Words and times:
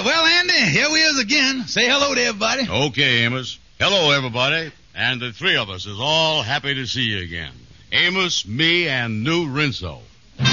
right, 0.00 0.06
well, 0.06 0.26
Andy, 0.26 0.70
here 0.70 0.90
we 0.90 1.00
is 1.00 1.18
again. 1.18 1.66
Say 1.66 1.88
hello 1.88 2.14
to 2.14 2.22
everybody. 2.22 2.68
Okay, 2.68 3.24
Amos. 3.24 3.58
Hello, 3.78 4.10
everybody. 4.10 4.72
And 4.94 5.20
the 5.20 5.32
three 5.32 5.56
of 5.56 5.70
us 5.70 5.86
is 5.86 5.98
all 6.00 6.42
happy 6.42 6.74
to 6.74 6.86
see 6.86 7.02
you 7.02 7.22
again. 7.22 7.52
Amos, 7.92 8.46
me, 8.46 8.88
and 8.88 9.24
new 9.24 9.48
Rinso. 9.48 10.00
The 10.38 10.44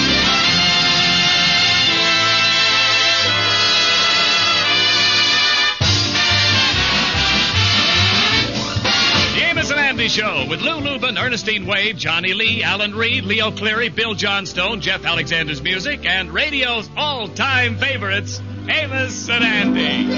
Amos 9.43 9.71
and 9.71 9.79
Andy 9.79 10.07
Show 10.09 10.45
with 10.50 10.61
Lou 10.61 10.79
Lubin, 10.79 11.18
Ernestine 11.18 11.66
Wade, 11.66 11.98
Johnny 11.98 12.34
Lee, 12.34 12.64
Alan 12.64 12.95
Reed, 12.95 13.23
Leo 13.23 13.52
Cleary, 13.52 13.89
Bill 13.89 14.14
Johnstone, 14.14 14.82
Jeff 14.82 15.05
Alexander's 15.05 15.61
music, 15.61 16.05
and 16.05 16.34
radio's 16.34 16.89
all-time 16.98 17.77
favorites, 17.77 18.41
Amos 18.70 19.30
and 19.30 19.44
Andy. 19.44 20.13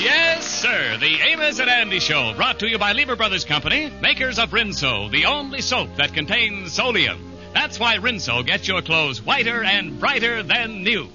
Yes, 0.00 0.46
sir. 0.46 0.96
The 0.98 1.18
Amos 1.28 1.58
and 1.58 1.68
Andy 1.68 1.98
Show, 1.98 2.34
brought 2.36 2.60
to 2.60 2.68
you 2.68 2.78
by 2.78 2.92
Lever 2.92 3.16
Brothers 3.16 3.44
Company, 3.44 3.90
makers 4.00 4.38
of 4.38 4.50
Rinso, 4.50 5.10
the 5.10 5.26
only 5.26 5.60
soap 5.60 5.96
that 5.96 6.14
contains 6.14 6.76
solium. 6.76 7.18
That's 7.52 7.80
why 7.80 7.96
Rinso 7.96 8.46
gets 8.46 8.68
your 8.68 8.82
clothes 8.82 9.20
whiter 9.20 9.64
and 9.64 9.98
brighter 9.98 10.44
than 10.44 10.84
new. 10.84 11.08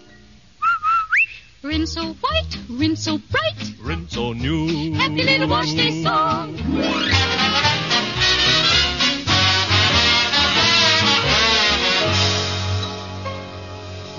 Rinso 1.64 2.14
white, 2.16 2.58
Rinso 2.70 3.22
bright. 3.32 3.56
Rinso 3.82 4.34
new. 4.34 4.94
Happy 4.96 5.24
little 5.24 5.48
wash 5.48 5.72
day 5.72 6.04
song. 6.04 6.58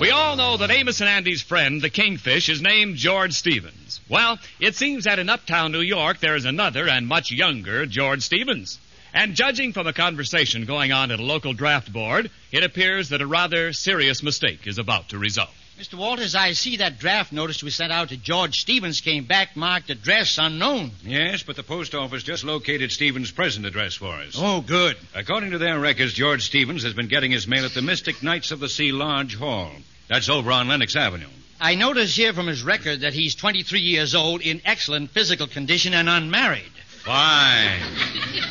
We 0.05 0.11
all 0.11 0.35
know 0.35 0.57
that 0.57 0.69
Amos 0.69 1.01
and 1.01 1.09
Andy's 1.09 1.41
friend, 1.41 1.81
the 1.81 1.89
Kingfish, 1.89 2.47
is 2.47 2.61
named 2.61 2.95
George 2.95 3.33
Stevens. 3.33 3.99
Well, 4.07 4.37
it 4.59 4.75
seems 4.75 5.05
that 5.05 5.17
in 5.17 5.29
uptown 5.29 5.71
New 5.71 5.81
York 5.81 6.19
there 6.19 6.35
is 6.35 6.45
another 6.45 6.87
and 6.87 7.07
much 7.07 7.31
younger 7.31 7.87
George 7.87 8.21
Stevens. 8.21 8.77
And 9.15 9.33
judging 9.33 9.73
from 9.73 9.87
a 9.87 9.93
conversation 9.93 10.65
going 10.65 10.91
on 10.91 11.09
at 11.09 11.19
a 11.19 11.23
local 11.23 11.53
draft 11.53 11.91
board, 11.91 12.29
it 12.51 12.63
appears 12.63 13.09
that 13.09 13.21
a 13.21 13.25
rather 13.25 13.73
serious 13.73 14.21
mistake 14.21 14.67
is 14.67 14.77
about 14.77 15.09
to 15.09 15.17
result. 15.17 15.49
Mr. 15.79 15.95
Walters, 15.95 16.35
I 16.35 16.51
see 16.51 16.77
that 16.77 16.99
draft 16.99 17.33
notice 17.33 17.63
we 17.63 17.71
sent 17.71 17.91
out 17.91 18.09
to 18.09 18.17
George 18.17 18.59
Stevens 18.59 19.01
came 19.01 19.23
back 19.23 19.55
marked 19.55 19.89
address 19.89 20.37
unknown. 20.37 20.91
Yes, 21.03 21.41
but 21.41 21.55
the 21.55 21.63
post 21.63 21.95
office 21.95 22.21
just 22.21 22.43
located 22.43 22.91
Stevens' 22.91 23.31
present 23.31 23.65
address 23.65 23.95
for 23.95 24.13
us. 24.13 24.35
Oh, 24.37 24.61
good. 24.61 24.97
According 25.15 25.49
to 25.49 25.57
their 25.57 25.79
records, 25.79 26.13
George 26.13 26.45
Stevens 26.45 26.83
has 26.83 26.93
been 26.93 27.07
getting 27.07 27.31
his 27.31 27.47
mail 27.47 27.65
at 27.65 27.73
the 27.73 27.81
Mystic 27.81 28.21
Knights 28.21 28.51
of 28.51 28.59
the 28.59 28.69
Sea 28.69 28.91
Lodge 28.91 29.35
Hall. 29.35 29.71
That's 30.07 30.29
over 30.29 30.51
on 30.51 30.67
Lenox 30.67 30.95
Avenue. 30.95 31.27
I 31.59 31.75
notice 31.75 32.15
here 32.15 32.33
from 32.33 32.47
his 32.47 32.63
record 32.63 33.01
that 33.01 33.13
he's 33.13 33.33
23 33.33 33.79
years 33.79 34.13
old, 34.13 34.41
in 34.41 34.61
excellent 34.65 35.11
physical 35.11 35.47
condition, 35.47 35.93
and 35.93 36.07
unmarried. 36.07 36.71
Fine. 37.03 37.81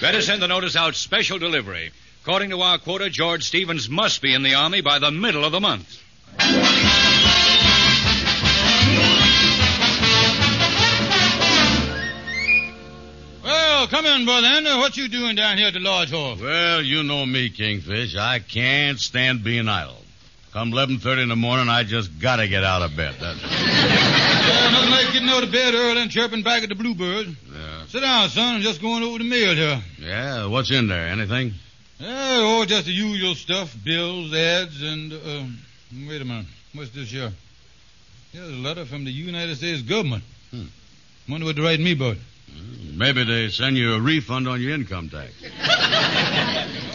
Better 0.01 0.23
send 0.23 0.43
the 0.43 0.49
notice 0.49 0.75
out 0.75 0.95
special 0.95 1.39
delivery. 1.39 1.93
According 2.23 2.51
to 2.51 2.63
our 2.63 2.79
quota, 2.79 3.11
George 3.11 3.43
Stevens 3.43 3.89
must 3.89 4.23
be 4.23 4.33
in 4.33 4.43
the 4.43 4.55
Army 4.55 4.81
by 4.81 4.99
the 4.99 5.11
middle 5.11 5.45
of 5.45 5.53
the 5.53 5.61
month. 5.61 6.01
Well, 13.45 13.87
come 13.89 14.07
in, 14.07 14.25
Brother 14.25 14.47
Andy. 14.47 14.71
What 14.71 14.97
you 14.97 15.09
doing 15.09 15.37
down 15.37 15.59
here 15.59 15.69
at 15.69 15.75
the 15.75 15.81
Lodge 15.81 16.11
Hall? 16.11 16.37
Well, 16.41 16.81
you 16.81 17.03
know 17.03 17.27
me, 17.27 17.51
Kingfish. 17.51 18.17
I 18.17 18.39
can't 18.39 18.99
stand 18.99 19.45
being 19.45 19.69
idle. 19.69 20.04
Come 20.55 20.71
11.30 20.71 21.25
in 21.25 21.29
the 21.31 21.35
morning, 21.35 21.69
I 21.69 21.83
just 21.83 22.21
gotta 22.21 22.47
get 22.47 22.63
out 22.63 22.81
of 22.81 22.95
bed. 22.95 23.17
That's... 23.19 23.43
Yeah, 23.43 24.71
nothing 24.71 24.91
like 24.93 25.13
getting 25.13 25.29
out 25.29 25.43
of 25.43 25.51
bed 25.51 25.75
early 25.75 26.01
and 26.01 26.09
chirping 26.09 26.45
back 26.45 26.63
at 26.63 26.69
the 26.69 26.77
Bluebird. 26.77 27.27
Yeah. 27.27 27.87
Sit 27.89 28.03
down, 28.03 28.29
son. 28.29 28.55
I'm 28.55 28.61
just 28.61 28.81
going 28.81 29.03
over 29.03 29.19
the 29.19 29.25
mail 29.25 29.53
here. 29.57 29.83
yeah, 29.99 30.47
what's 30.47 30.71
in 30.71 30.87
there? 30.87 31.09
Anything? 31.09 31.55
Yeah, 31.99 32.37
oh, 32.39 32.65
just 32.69 32.87
the 32.87 32.93
usual 32.93 33.35
stuff. 33.35 33.75
Bills, 33.85 34.33
ads, 34.33 34.81
and, 34.81 35.13
uh, 35.13 35.45
wait 36.09 36.23
a 36.23 36.25
minute. 36.25 36.47
What's 36.73 36.91
this 36.91 37.11
here? 37.11 37.33
Here's 38.31 38.49
a 38.49 38.53
letter 38.53 38.85
from 38.85 39.05
the 39.05 39.11
United 39.11 39.57
States 39.57 39.83
government. 39.83 40.23
Hmm. 40.53 40.67
Wonder 41.29 41.47
what 41.47 41.57
they're 41.57 41.65
writing 41.65 41.85
me 41.85 41.95
about. 41.95 42.19
Maybe 42.95 43.25
they 43.25 43.49
send 43.49 43.77
you 43.77 43.95
a 43.95 44.01
refund 44.01 44.47
on 44.47 44.61
your 44.61 44.73
income 44.73 45.09
tax. 45.09 45.33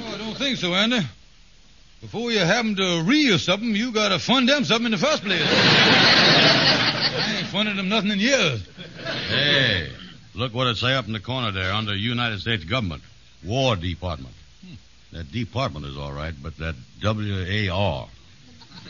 Oh, 0.01 0.13
I 0.13 0.17
don't 0.17 0.37
think 0.37 0.57
so, 0.57 0.73
Andy. 0.73 1.01
Before 2.01 2.31
you 2.31 2.39
have 2.39 2.65
'em 2.65 2.75
to 2.75 3.01
read 3.03 3.31
or 3.31 3.37
something, 3.37 3.75
you 3.75 3.91
gotta 3.91 4.19
fund 4.19 4.47
them 4.47 4.63
something 4.63 4.85
in 4.85 4.91
the 4.91 4.97
first 4.97 5.23
place. 5.23 5.41
I 5.45 7.35
ain't 7.39 7.47
funded 7.47 7.75
them 7.77 7.89
nothing 7.89 8.11
in 8.11 8.19
years. 8.19 8.61
Hey, 9.27 9.91
look 10.33 10.53
what 10.53 10.67
it 10.67 10.77
say 10.77 10.93
up 10.93 11.07
in 11.07 11.13
the 11.13 11.19
corner 11.19 11.51
there 11.51 11.73
under 11.73 11.93
United 11.95 12.39
States 12.39 12.63
government. 12.63 13.03
War 13.43 13.75
Department. 13.75 14.33
That 15.11 15.31
department 15.31 15.85
is 15.87 15.97
all 15.97 16.13
right, 16.13 16.33
but 16.41 16.55
that 16.57 16.75
W-A-R. 17.01 18.07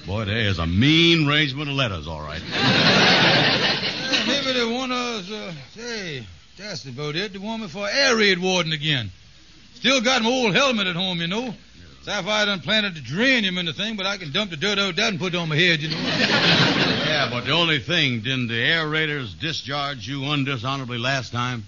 Boy, 0.05 0.25
there 0.25 0.37
is 0.37 0.59
a 0.59 0.67
mean 0.67 1.27
arrangement 1.29 1.69
of 1.69 1.75
letters, 1.75 2.07
all 2.07 2.21
right. 2.21 2.41
Yeah, 4.19 4.25
maybe 4.27 4.51
they 4.53 4.65
want 4.65 4.91
us, 4.91 5.29
uh, 5.31 5.53
say, 5.75 6.25
that's 6.57 6.83
about 6.85 7.15
it. 7.15 7.31
They 7.33 7.39
want 7.39 7.61
me 7.61 7.67
for 7.69 7.87
air 7.89 8.17
raid 8.17 8.37
warden 8.39 8.73
again. 8.73 9.11
Still 9.75 10.01
got 10.01 10.21
my 10.23 10.29
old 10.29 10.53
helmet 10.53 10.87
at 10.87 10.95
home, 10.95 11.21
you 11.21 11.27
know. 11.27 11.53
Sapphire 12.03 12.45
done 12.45 12.61
planted 12.61 12.95
the 12.95 13.01
geranium 13.01 13.57
in 13.57 13.65
the 13.65 13.73
thing, 13.73 13.95
but 13.95 14.05
I 14.05 14.17
can 14.17 14.31
dump 14.31 14.51
the 14.51 14.57
dirt 14.57 14.79
out 14.79 14.95
that 14.95 15.09
and 15.09 15.19
put 15.19 15.33
it 15.33 15.37
on 15.37 15.49
my 15.49 15.55
head, 15.55 15.81
you 15.81 15.89
know. 15.89 15.97
Yeah, 17.09 17.27
but 17.31 17.45
the 17.45 17.51
only 17.51 17.79
thing, 17.79 18.21
didn't 18.21 18.47
the 18.47 18.55
air 18.61 18.87
raiders 18.87 19.33
discharge 19.33 20.07
you 20.07 20.21
undishonorably 20.21 20.99
last 20.99 21.31
time? 21.33 21.65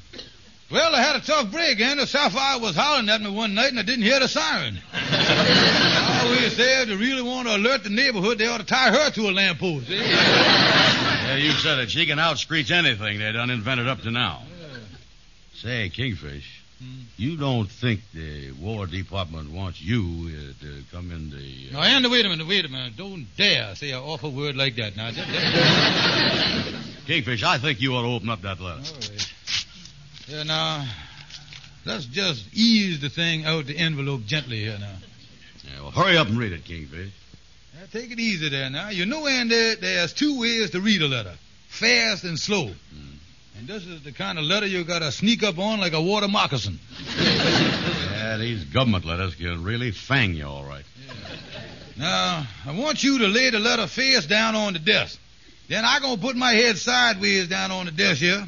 Well, 0.70 0.96
I 0.96 1.02
had 1.02 1.16
a 1.18 1.20
tough 1.20 1.52
break, 1.52 1.82
and 1.82 2.00
the 2.00 2.08
Sapphire 2.08 2.60
was 2.60 2.76
hollering 2.76 3.10
at 3.10 3.22
me 3.22 3.30
one 3.30 3.54
night, 3.56 3.70
and 3.72 3.80
I 3.80 3.84
didn't 3.84 4.04
hear 4.04 4.20
the 4.20 4.28
siren. 4.30 4.80
I 4.94 6.22
always 6.24 6.56
said 6.56 6.84
if 6.84 6.88
they 6.90 6.96
really 6.96 7.22
want 7.24 7.48
to 7.50 7.56
alert 7.58 7.84
the 7.84 7.90
neighborhood, 7.90 8.38
they 8.38 8.48
ought 8.48 8.60
to 8.60 8.66
tie 8.66 8.92
her 8.92 9.10
to 9.12 9.22
a 9.30 9.32
lamppost. 9.32 9.90
eh? 9.90 9.96
Yeah, 9.96 11.36
you 11.38 11.52
said 11.54 11.80
it. 11.80 11.92
She 11.92 12.06
can 12.06 12.20
outscreech 12.20 12.72
anything 12.72 13.20
they 13.20 13.32
done 13.34 13.50
invented 13.50 13.88
up 13.90 14.02
to 14.04 14.12
now. 14.12 14.44
Say, 15.56 15.90
Kingfish, 15.90 16.61
you 17.18 17.38
don't 17.38 17.70
think 17.70 18.02
the 18.14 18.52
War 18.54 18.88
Department 18.88 19.52
wants 19.52 19.82
you 19.82 20.30
uh, 20.30 20.64
to 20.64 20.84
come 20.92 21.12
in 21.12 21.30
the... 21.30 21.72
Now, 21.72 21.82
Andy, 21.82 22.10
wait 22.10 22.26
a 22.26 22.30
minute, 22.30 22.48
wait 22.48 22.66
a 22.66 22.70
minute. 22.70 22.98
Don't 22.98 23.28
dare 23.38 23.76
say 23.76 23.92
an 23.92 24.00
awful 24.00 24.32
word 24.32 24.56
like 24.56 24.76
that. 24.78 24.96
Now, 24.96 25.12
Kingfish, 27.06 27.44
I 27.44 27.58
think 27.60 27.82
you 27.82 27.94
ought 27.96 28.02
to 28.02 28.08
open 28.08 28.30
up 28.30 28.42
that 28.42 28.60
letter. 28.60 28.82
All 28.86 28.94
right. 28.96 29.34
Yeah, 30.28 30.44
now, 30.44 30.86
let's 31.86 32.06
just 32.06 32.48
ease 32.54 33.00
the 33.02 33.10
thing 33.10 33.46
out 33.46 33.66
the 33.66 33.78
envelope 33.78 34.26
gently 34.26 34.60
here 34.60 34.78
now. 34.80 34.96
Yeah, 35.64 35.82
well, 35.82 35.92
hurry 35.92 36.18
up 36.18 36.28
and 36.28 36.38
read 36.40 36.54
it, 36.54 36.64
Kingfish. 36.66 37.12
Now, 37.76 37.86
take 37.92 38.12
it 38.12 38.20
easy 38.20 38.50
there 38.50 38.70
now. 38.70 38.90
You 38.90 39.06
know, 39.06 39.28
Andy, 39.28 39.76
there's 39.76 40.14
two 40.14 40.40
ways 40.40 40.72
to 40.72 40.82
read 40.82 41.02
a 41.02 41.08
letter 41.08 41.34
fast 41.68 42.24
and 42.24 42.40
slow. 42.40 42.72
And 43.62 43.70
this 43.70 43.86
is 43.86 44.02
the 44.02 44.12
kind 44.12 44.40
of 44.40 44.46
letter 44.46 44.66
you 44.66 44.84
got 44.84 45.00
to 45.04 45.12
sneak 45.12 45.44
up 45.44 45.60
on 45.60 45.80
like 45.80 45.94
a 45.94 46.02
water 46.02 46.28
moccasin. 46.28 46.80
Yeah, 48.22 48.38
these 48.38 48.64
government 48.64 49.04
letters 49.04 49.36
can 49.36 49.64
really 49.64 49.92
fang 49.92 50.34
you, 50.36 50.46
all 50.46 50.64
right. 50.64 50.86
Now, 51.98 52.48
I 52.66 52.72
want 52.72 53.04
you 53.04 53.20
to 53.20 53.28
lay 53.28 53.50
the 53.50 53.60
letter 53.60 53.88
face 53.88 54.26
down 54.26 54.56
on 54.56 54.74
the 54.74 54.80
desk. 54.80 55.20
Then 55.68 55.84
I'm 55.86 56.02
going 56.02 56.16
to 56.16 56.22
put 56.22 56.36
my 56.38 56.54
head 56.54 56.78
sideways 56.78 57.50
down 57.50 57.72
on 57.72 57.88
the 57.88 57.92
desk 57.92 58.22
here. 58.22 58.48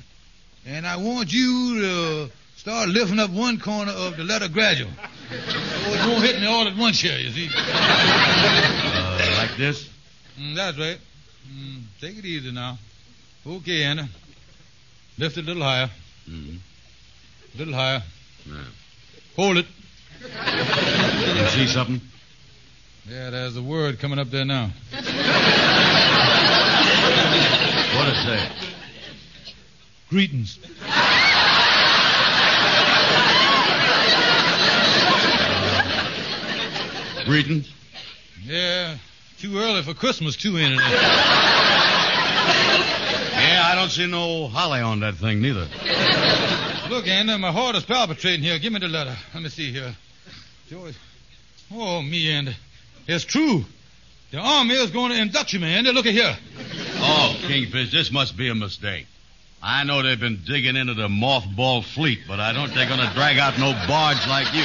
And 0.66 0.88
I 0.88 0.98
want 0.98 1.34
you 1.34 1.82
to 1.82 2.32
start 2.56 2.90
lifting 2.90 3.20
up 3.20 3.32
one 3.32 3.60
corner 3.60 3.92
of 3.92 4.16
the 4.16 4.24
letter 4.24 4.48
gradual. 4.48 4.92
So 5.30 5.36
it 5.36 6.08
won't 6.08 6.24
hit 6.24 6.40
me 6.40 6.48
all 6.48 6.68
at 6.68 6.78
once 6.78 7.02
here, 7.02 7.18
you 7.18 7.32
see. 7.32 7.50
Uh, 7.54 9.36
like 9.38 9.58
this? 9.58 9.90
Mm, 10.40 10.56
that's 10.56 10.78
right. 10.78 10.98
Mm, 11.52 11.82
take 12.00 12.18
it 12.18 12.26
easy 12.26 12.52
now. 12.52 12.78
Okay, 13.46 13.84
Anna. 13.84 14.08
Lift 15.18 15.38
it 15.38 15.44
a 15.44 15.48
little 15.48 15.64
higher. 15.64 15.90
Mm-hmm. 16.30 16.56
A 17.54 17.58
little 17.58 17.74
higher. 17.74 18.04
Yeah. 18.46 18.64
Hold 19.36 19.58
it. 19.58 19.68
You 20.22 21.48
see 21.50 21.68
something? 21.68 22.02
Yeah, 23.08 23.30
there's 23.30 23.58
a 23.58 23.62
word 23.62 24.00
coming 24.00 24.18
up 24.18 24.30
there 24.30 24.46
now. 24.46 24.72
What 27.96 28.08
it 28.08 28.16
say? 28.26 28.50
Greetings. 30.10 30.58
Greetings? 37.26 37.72
Yeah, 38.44 38.98
too 39.40 39.58
early 39.58 39.82
for 39.84 39.94
Christmas, 39.94 40.36
too, 40.36 40.58
ain't 40.58 40.74
it? 40.74 40.82
I 43.74 43.76
don't 43.76 43.90
see 43.90 44.06
no 44.06 44.50
holly 44.50 44.82
on 44.82 45.00
that 45.00 45.16
thing, 45.16 45.42
neither. 45.42 45.62
Look, 46.92 47.08
Andy, 47.08 47.36
my 47.40 47.52
heart 47.52 47.76
is 47.76 47.84
palpitating 47.84 48.44
here. 48.44 48.60
Give 48.60 48.72
me 48.72 48.78
the 48.78 48.88
letter. 48.88 49.18
Let 49.34 49.42
me 49.42 49.50
see 49.50 49.72
here. 49.72 49.96
George. 50.70 50.94
Oh, 51.74 52.04
me, 52.04 52.32
Andy. 52.32 52.56
It's 53.08 53.26
true. 53.26 53.66
The 54.30 54.38
Army 54.38 54.76
is 54.76 54.92
going 54.92 55.10
to 55.10 55.20
induct 55.20 55.54
you, 55.54 55.60
man. 55.60 55.80
Andy, 55.80 55.92
look 55.92 56.06
at 56.06 56.14
here. 56.14 56.38
Oh, 56.98 57.36
Kingfish, 57.48 57.92
this 57.92 58.12
must 58.12 58.38
be 58.38 58.48
a 58.48 58.54
mistake. 58.54 59.08
I 59.60 59.84
know 59.86 60.04
they've 60.04 60.20
been 60.20 60.44
digging 60.46 60.76
into 60.76 60.94
the 60.94 61.08
mothball 61.08 61.84
fleet, 61.84 62.20
but 62.28 62.40
I 62.40 62.54
don't 62.54 62.68
think 62.68 62.76
they're 62.76 62.96
going 62.96 63.10
to 63.10 63.16
drag 63.16 63.40
out 63.40 63.58
no 63.58 63.72
barge 63.88 64.28
like 64.28 64.54
you. 64.54 64.62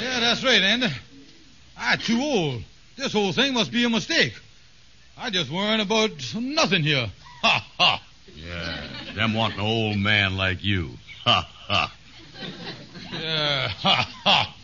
Yeah, 0.00 0.20
that's 0.20 0.44
right, 0.44 0.62
Andy. 0.62 0.90
I'm 1.76 1.98
too 1.98 2.20
old. 2.22 2.62
This 2.96 3.12
whole 3.12 3.32
thing 3.32 3.52
must 3.52 3.72
be 3.72 3.82
a 3.82 3.90
mistake. 3.90 4.32
I 5.18 5.30
just 5.30 5.50
worrying 5.50 5.80
about 5.80 6.10
nothing 6.34 6.82
here. 6.82 7.10
Ha, 7.42 7.66
ha. 7.78 8.02
Yeah, 8.34 9.14
them 9.14 9.34
wanting 9.34 9.58
an 9.58 9.64
old 9.64 9.96
man 9.96 10.36
like 10.36 10.62
you. 10.62 10.90
Ha, 11.24 11.48
ha. 11.68 11.92
Yeah, 13.12 13.68
ha, 13.68 14.12
ha, 14.24 14.54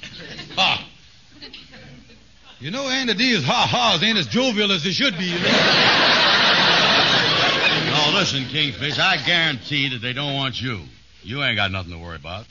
ha. 0.54 0.88
You 2.60 2.70
know, 2.70 2.86
Andy, 2.88 3.14
these 3.14 3.42
ha-has 3.42 4.02
ain't 4.04 4.18
as 4.18 4.26
jovial 4.26 4.70
as 4.70 4.84
they 4.84 4.90
should 4.90 5.18
be, 5.18 5.24
you 5.24 5.38
know. 5.38 5.48
No, 7.90 8.18
listen, 8.18 8.44
Kingfish, 8.44 8.98
I 8.98 9.16
guarantee 9.24 9.88
that 9.88 10.00
they 10.00 10.12
don't 10.12 10.34
want 10.34 10.60
you. 10.60 10.82
You 11.24 11.42
ain't 11.42 11.56
got 11.56 11.72
nothing 11.72 11.92
to 11.92 11.98
worry 11.98 12.16
about. 12.16 12.46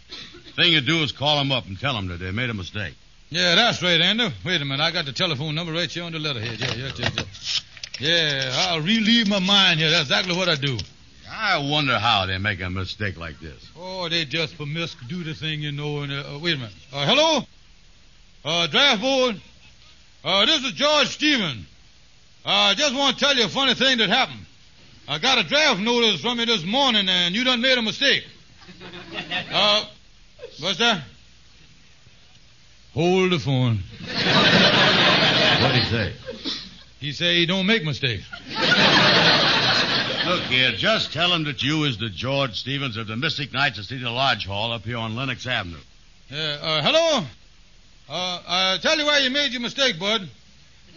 Thing 0.55 0.73
you 0.73 0.81
do 0.81 1.03
is 1.03 1.11
call 1.11 1.37
them 1.37 1.51
up 1.51 1.67
and 1.67 1.79
tell 1.79 1.93
them 1.93 2.07
that 2.07 2.17
they 2.19 2.31
made 2.31 2.49
a 2.49 2.53
mistake. 2.53 2.95
Yeah, 3.29 3.55
that's 3.55 3.81
right, 3.81 4.01
Andy. 4.01 4.27
Wait 4.43 4.61
a 4.61 4.65
minute. 4.65 4.83
I 4.83 4.91
got 4.91 5.05
the 5.05 5.13
telephone 5.13 5.55
number 5.55 5.71
right 5.71 5.89
here 5.89 6.03
on 6.03 6.11
the 6.11 6.19
letterhead. 6.19 6.59
Yeah, 6.59 6.73
yeah, 6.73 6.91
yeah, 6.97 7.09
yeah. 7.15 7.23
Yeah, 8.01 8.49
I'll 8.51 8.81
relieve 8.81 9.27
my 9.27 9.37
mind 9.37 9.79
here. 9.79 9.91
That's 9.91 10.09
exactly 10.09 10.35
what 10.35 10.49
I 10.49 10.55
do. 10.55 10.75
I 11.29 11.59
wonder 11.59 11.99
how 11.99 12.25
they 12.25 12.39
make 12.39 12.59
a 12.59 12.67
mistake 12.67 13.15
like 13.15 13.39
this. 13.39 13.69
Oh, 13.77 14.09
they 14.09 14.25
just 14.25 14.57
permits 14.57 14.95
do 15.07 15.23
the 15.23 15.35
thing, 15.35 15.61
you 15.61 15.71
know. 15.71 15.99
And 15.99 16.11
uh, 16.11 16.33
uh, 16.33 16.39
wait 16.39 16.55
a 16.55 16.57
minute. 16.57 16.73
Uh, 16.91 17.05
hello, 17.05 17.45
uh, 18.43 18.65
draft 18.65 19.01
board. 19.01 19.39
Uh, 20.23 20.45
this 20.47 20.63
is 20.63 20.71
George 20.71 21.09
Stephen. 21.09 21.67
I 22.43 22.71
uh, 22.71 22.73
just 22.73 22.95
want 22.95 23.19
to 23.19 23.23
tell 23.23 23.35
you 23.35 23.45
a 23.45 23.49
funny 23.49 23.75
thing 23.75 23.99
that 23.99 24.09
happened. 24.09 24.47
I 25.07 25.19
got 25.19 25.37
a 25.37 25.43
draft 25.47 25.79
notice 25.79 26.21
from 26.21 26.39
you 26.39 26.47
this 26.47 26.65
morning, 26.65 27.07
and 27.07 27.35
you 27.35 27.43
done 27.43 27.61
made 27.61 27.77
a 27.77 27.83
mistake. 27.83 28.23
Uh, 29.51 29.85
what's 30.61 30.77
that? 30.79 31.03
Hold 32.93 33.31
the 33.31 33.39
phone. 33.39 33.83
What'd 35.61 35.75
he 35.75 35.89
say? 35.89 36.13
He 37.01 37.11
say 37.13 37.37
he 37.37 37.47
don't 37.47 37.65
make 37.65 37.83
mistakes. 37.83 38.23
Look 40.27 40.43
here, 40.43 40.71
just 40.73 41.11
tell 41.11 41.33
him 41.33 41.45
that 41.45 41.63
you 41.63 41.85
is 41.85 41.97
the 41.97 42.11
George 42.11 42.59
Stevens 42.59 42.95
of 42.95 43.07
the 43.07 43.17
Mystic 43.17 43.51
Knights 43.51 43.79
of 43.79 43.85
Cedar 43.85 44.11
Lodge 44.11 44.45
Hall 44.45 44.71
up 44.71 44.85
here 44.85 44.97
on 44.97 45.15
Lenox 45.15 45.47
Avenue. 45.47 45.79
Uh, 46.31 46.35
uh, 46.35 46.81
hello? 46.83 47.25
Uh, 48.07 48.41
I 48.47 48.77
tell 48.83 48.99
you 48.99 49.05
why 49.07 49.17
you 49.17 49.31
made 49.31 49.51
your 49.51 49.61
mistake, 49.61 49.97
bud. 49.99 50.29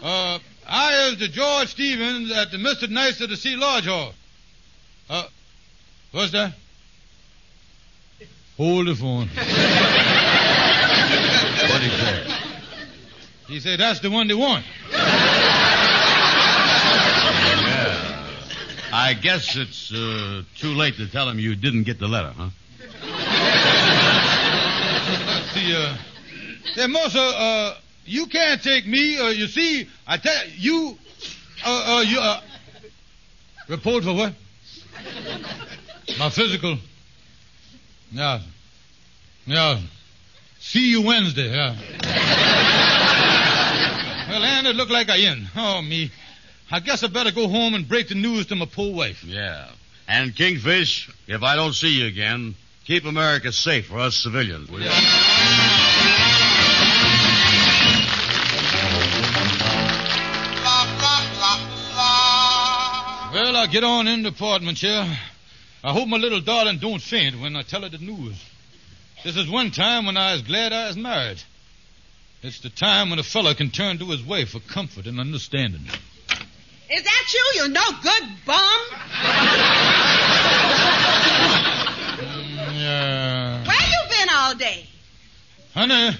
Uh, 0.02 0.40
I 0.68 1.08
is 1.08 1.18
the 1.18 1.28
George 1.28 1.68
Stevens 1.68 2.30
at 2.32 2.50
the 2.50 2.58
Mystic 2.58 2.90
Knights 2.90 3.22
of 3.22 3.30
the 3.30 3.36
Sea 3.36 3.56
Lodge 3.56 3.86
Hall. 3.86 4.12
Uh, 5.08 5.26
what's 6.12 6.32
that? 6.32 6.52
Hold 8.58 8.88
the 8.88 8.94
phone. 8.94 9.28
What'd 11.68 11.82
he 11.82 11.88
say? 11.88 12.26
He 13.48 13.60
said 13.60 13.80
that's 13.80 14.00
the 14.00 14.10
one 14.10 14.28
they 14.28 14.34
want. 14.34 14.66
I 18.96 19.14
guess 19.14 19.56
it's 19.56 19.92
uh, 19.92 20.44
too 20.56 20.72
late 20.72 20.94
to 20.98 21.08
tell 21.08 21.28
him 21.28 21.40
you 21.40 21.56
didn't 21.56 21.82
get 21.82 21.98
the 21.98 22.06
letter, 22.06 22.30
huh? 22.30 22.50
See, 25.52 25.74
uh, 25.74 25.96
yeah, 26.76 26.86
Mosa, 26.86 27.18
uh, 27.18 27.74
you 28.06 28.26
can't 28.26 28.62
take 28.62 28.86
me. 28.86 29.18
Uh, 29.18 29.30
you 29.30 29.48
see, 29.48 29.88
I 30.06 30.16
tell 30.18 30.46
you, 30.56 30.96
uh, 31.66 31.96
uh, 31.96 32.02
you, 32.02 32.20
uh, 32.20 32.40
report 33.68 34.04
for 34.04 34.14
what? 34.14 34.32
My 36.16 36.30
physical. 36.30 36.78
Yeah. 38.12 38.42
Yeah. 39.44 39.80
See 40.60 40.90
you 40.90 41.02
Wednesday, 41.02 41.50
yeah. 41.50 41.74
well, 44.28 44.44
Ann, 44.44 44.66
it 44.66 44.76
looked 44.76 44.92
like 44.92 45.10
I 45.10 45.16
in. 45.16 45.48
Oh, 45.56 45.82
me. 45.82 46.12
I 46.74 46.80
guess 46.80 47.04
I 47.04 47.06
better 47.06 47.30
go 47.30 47.46
home 47.46 47.74
and 47.74 47.86
break 47.86 48.08
the 48.08 48.16
news 48.16 48.46
to 48.46 48.56
my 48.56 48.66
poor 48.66 48.92
wife. 48.92 49.22
Yeah. 49.22 49.68
And 50.08 50.34
Kingfish, 50.34 51.08
if 51.28 51.44
I 51.44 51.54
don't 51.54 51.72
see 51.72 52.00
you 52.00 52.06
again, 52.06 52.56
keep 52.84 53.04
America 53.04 53.52
safe 53.52 53.86
for 53.86 54.00
us 54.00 54.16
civilians, 54.16 54.68
will 54.68 54.80
you? 54.80 54.86
Well, 54.86 54.94
I'll 63.56 63.68
get 63.68 63.84
on 63.84 64.08
in 64.08 64.24
the 64.24 64.30
apartment 64.30 64.78
here. 64.78 65.16
I 65.84 65.92
hope 65.92 66.08
my 66.08 66.16
little 66.16 66.40
darling 66.40 66.78
don't 66.78 67.00
faint 67.00 67.40
when 67.40 67.54
I 67.54 67.62
tell 67.62 67.82
her 67.82 67.88
the 67.88 67.98
news. 67.98 68.34
This 69.22 69.36
is 69.36 69.48
one 69.48 69.70
time 69.70 70.06
when 70.06 70.16
I 70.16 70.32
was 70.32 70.42
glad 70.42 70.72
I 70.72 70.88
was 70.88 70.96
married. 70.96 71.40
It's 72.42 72.58
the 72.58 72.70
time 72.70 73.10
when 73.10 73.20
a 73.20 73.22
fellow 73.22 73.54
can 73.54 73.70
turn 73.70 73.98
to 73.98 74.06
his 74.06 74.24
wife 74.24 74.48
for 74.48 74.58
comfort 74.58 75.06
and 75.06 75.20
understanding. 75.20 75.86
Is 76.90 77.02
that 77.02 77.32
you, 77.32 77.62
you 77.62 77.68
no 77.68 77.82
good 78.02 78.28
bum? 78.44 78.80
Yeah. 82.74 83.66
Where 83.66 83.76
you 83.76 84.08
been 84.10 84.28
all 84.34 84.54
day? 84.54 84.86
Honey, 85.72 86.16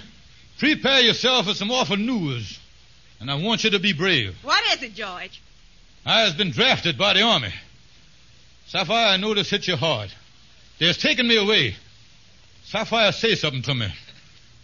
prepare 0.57 1.01
yourself 1.01 1.45
for 1.45 1.53
some 1.53 1.69
awful 1.69 1.97
news. 1.97 2.59
And 3.19 3.29
I 3.29 3.35
want 3.35 3.63
you 3.63 3.69
to 3.71 3.79
be 3.79 3.93
brave. 3.93 4.35
What 4.41 4.63
is 4.73 4.83
it, 4.83 4.95
George? 4.95 5.41
I 6.05 6.21
has 6.21 6.33
been 6.33 6.51
drafted 6.51 6.97
by 6.97 7.13
the 7.13 7.21
Army. 7.21 7.53
Sapphire, 8.67 9.07
I 9.07 9.17
know 9.17 9.33
this 9.33 9.49
hit 9.49 9.67
you 9.67 9.75
hard. 9.75 10.11
They 10.79 10.87
has 10.87 10.97
taken 10.97 11.27
me 11.27 11.37
away. 11.37 11.75
Sapphire, 12.65 13.11
say 13.11 13.35
something 13.35 13.61
to 13.63 13.75
me. 13.75 13.87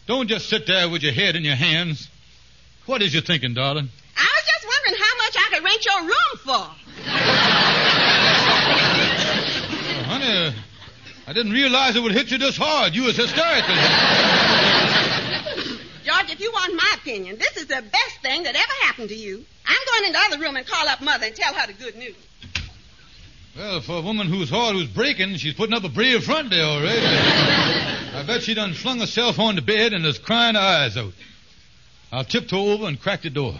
Don't 0.07 0.27
just 0.27 0.49
sit 0.49 0.65
there 0.65 0.89
with 0.89 1.03
your 1.03 1.13
head 1.13 1.35
in 1.35 1.43
your 1.43 1.55
hands. 1.55 2.09
What 2.87 3.03
is 3.03 3.13
you 3.13 3.21
thinking, 3.21 3.53
darling? 3.53 3.89
I 4.17 4.21
was 4.21 4.45
just 4.45 4.65
wondering 4.65 5.01
how 5.71 5.77
much 5.77 5.85
I 5.85 5.85
rent 5.85 5.85
your 5.85 6.01
room 6.01 6.37
for. 6.43 6.67
Oh, 9.97 10.03
honey, 10.03 10.55
I 11.27 11.33
didn't 11.33 11.51
realize 11.51 11.95
it 11.95 12.03
would 12.03 12.13
hit 12.13 12.31
you 12.31 12.37
this 12.37 12.57
hard. 12.57 12.93
You 12.95 13.03
was 13.03 13.15
hysterical. 13.17 13.75
George, 16.03 16.31
if 16.31 16.39
you 16.39 16.51
want 16.51 16.73
my 16.75 16.95
opinion, 16.95 17.37
this 17.37 17.57
is 17.57 17.67
the 17.67 17.81
best 17.81 18.21
thing 18.21 18.43
that 18.43 18.55
ever 18.55 18.85
happened 18.85 19.09
to 19.09 19.15
you. 19.15 19.45
I'm 19.65 19.77
going 19.93 20.05
in 20.07 20.13
the 20.13 20.19
other 20.19 20.39
room 20.39 20.55
and 20.55 20.65
call 20.65 20.87
up 20.87 21.01
Mother 21.01 21.27
and 21.27 21.35
tell 21.35 21.53
her 21.53 21.67
the 21.67 21.73
good 21.73 21.95
news. 21.95 22.15
Well, 23.55 23.81
for 23.81 23.97
a 23.97 24.01
woman 24.01 24.27
whose 24.27 24.49
heart 24.49 24.75
was 24.75 24.87
breaking, 24.87 25.35
she's 25.35 25.53
putting 25.53 25.75
up 25.75 25.83
a 25.83 25.89
brave 25.89 26.23
front 26.23 26.49
there, 26.49 26.63
already. 26.63 27.05
I 27.05 28.23
bet 28.25 28.43
she 28.43 28.53
done 28.53 28.73
flung 28.73 28.99
herself 28.99 29.39
on 29.39 29.55
the 29.55 29.61
bed 29.61 29.93
and 29.93 30.05
is 30.05 30.17
crying 30.17 30.55
her 30.55 30.61
eyes 30.61 30.97
out. 30.97 31.13
I'll 32.11 32.23
tiptoe 32.23 32.71
over 32.73 32.87
and 32.87 32.99
crack 32.99 33.21
the 33.21 33.29
door. 33.29 33.59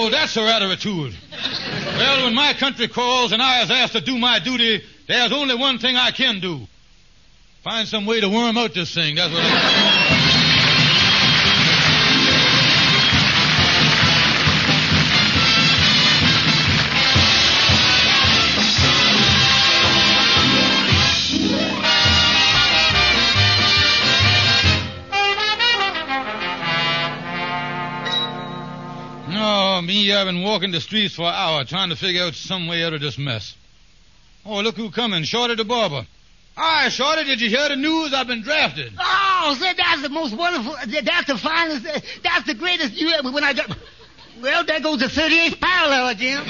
So 0.00 0.08
that's 0.08 0.34
her 0.34 0.46
attitude. 0.46 1.14
Well, 1.30 2.24
when 2.24 2.34
my 2.34 2.54
country 2.54 2.88
calls 2.88 3.32
and 3.32 3.42
I 3.42 3.62
is 3.62 3.70
asked 3.70 3.92
to 3.92 4.00
do 4.00 4.16
my 4.16 4.38
duty, 4.38 4.82
there's 5.06 5.30
only 5.30 5.54
one 5.54 5.78
thing 5.78 5.94
I 5.94 6.10
can 6.10 6.40
do. 6.40 6.66
Find 7.62 7.86
some 7.86 8.06
way 8.06 8.22
to 8.22 8.28
worm 8.30 8.56
out 8.56 8.72
this 8.72 8.94
thing. 8.94 9.16
That's 9.16 9.30
what 9.30 9.44
I... 9.44 9.69
I've 30.20 30.26
been 30.26 30.42
walking 30.42 30.70
the 30.70 30.82
streets 30.82 31.14
for 31.14 31.22
an 31.22 31.32
hour 31.34 31.64
trying 31.64 31.88
to 31.88 31.96
figure 31.96 32.24
out 32.24 32.34
some 32.34 32.66
way 32.66 32.84
out 32.84 32.92
of 32.92 33.00
this 33.00 33.16
mess. 33.16 33.56
Oh, 34.44 34.60
look 34.60 34.76
who 34.76 34.90
coming. 34.90 35.24
Shorty 35.24 35.54
the 35.54 35.64
barber. 35.64 36.06
Hi, 36.56 36.90
Shorty, 36.90 37.24
did 37.24 37.40
you 37.40 37.48
hear 37.48 37.70
the 37.70 37.76
news? 37.76 38.12
I've 38.12 38.26
been 38.26 38.42
drafted. 38.42 38.92
Oh, 39.00 39.56
sir, 39.58 39.72
that's 39.74 40.02
the 40.02 40.10
most 40.10 40.36
wonderful. 40.36 40.76
That's 41.02 41.26
the 41.26 41.38
finest. 41.38 41.84
That's 42.22 42.46
the 42.46 42.52
greatest 42.52 43.00
you 43.00 43.08
ever. 43.12 43.32
When 43.32 43.42
I 43.44 43.54
got. 43.54 43.74
Well, 44.42 44.62
there 44.66 44.80
goes 44.80 45.00
the 45.00 45.06
38th 45.06 45.58
parallel, 45.58 46.14
Jim. 46.14 46.44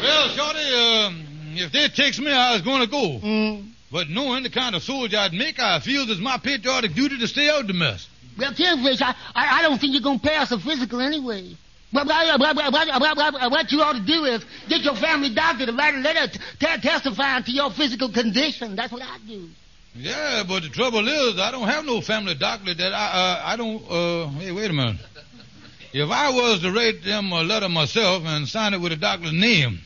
Well, 0.00 0.28
Shorty, 0.28 0.74
um, 0.74 1.26
if 1.56 1.72
they 1.72 1.88
takes 1.88 2.20
me, 2.20 2.30
I 2.30 2.52
was 2.52 2.62
going 2.62 2.82
to 2.82 2.86
go. 2.86 3.18
Mm. 3.18 3.70
But 3.90 4.08
knowing 4.08 4.44
the 4.44 4.50
kind 4.50 4.76
of 4.76 4.84
soldier 4.84 5.18
I'd 5.18 5.32
make, 5.32 5.58
I 5.58 5.80
feel 5.80 6.08
it's 6.08 6.20
my 6.20 6.38
patriotic 6.38 6.94
duty 6.94 7.18
to 7.18 7.26
stay 7.26 7.50
out 7.50 7.62
of 7.62 7.66
the 7.66 7.72
mess. 7.72 8.08
Well, 8.38 8.52
Kingfish, 8.54 9.02
I, 9.02 9.14
I, 9.34 9.58
I 9.58 9.62
don't 9.62 9.80
think 9.80 9.92
you're 9.92 10.02
going 10.02 10.20
to 10.20 10.26
pass 10.28 10.52
a 10.52 10.58
physical 10.58 11.00
anyway. 11.00 11.56
What, 11.90 12.06
what, 12.06 12.38
what, 12.40 12.56
what, 12.56 12.72
what, 12.72 13.16
what, 13.16 13.50
what 13.50 13.72
you 13.72 13.80
ought 13.80 13.94
to 13.94 14.04
do 14.04 14.24
is 14.24 14.44
get 14.68 14.82
your 14.82 14.94
family 14.94 15.34
doctor 15.34 15.66
to 15.66 15.72
write 15.72 15.94
a 15.94 15.98
letter 15.98 16.28
t- 16.32 16.38
t- 16.60 16.80
testifying 16.82 17.44
to 17.44 17.50
your 17.50 17.70
physical 17.70 18.10
condition. 18.12 18.76
That's 18.76 18.92
what 18.92 19.02
I 19.02 19.16
do. 19.26 19.48
Yeah, 19.94 20.44
but 20.46 20.62
the 20.62 20.68
trouble 20.68 21.08
is, 21.08 21.38
I 21.40 21.50
don't 21.50 21.66
have 21.66 21.84
no 21.84 22.00
family 22.00 22.34
doctor 22.34 22.74
that 22.74 22.92
I, 22.92 23.06
uh, 23.06 23.42
I 23.44 23.56
don't, 23.56 23.82
uh, 23.90 24.28
hey, 24.38 24.52
wait 24.52 24.70
a 24.70 24.74
minute. 24.74 24.96
If 25.92 26.10
I 26.10 26.30
was 26.30 26.60
to 26.60 26.70
write 26.70 27.02
them 27.02 27.32
a 27.32 27.42
letter 27.42 27.68
myself 27.68 28.22
and 28.26 28.46
sign 28.46 28.74
it 28.74 28.80
with 28.80 28.92
a 28.92 28.96
doctor's 28.96 29.32
name, 29.32 29.80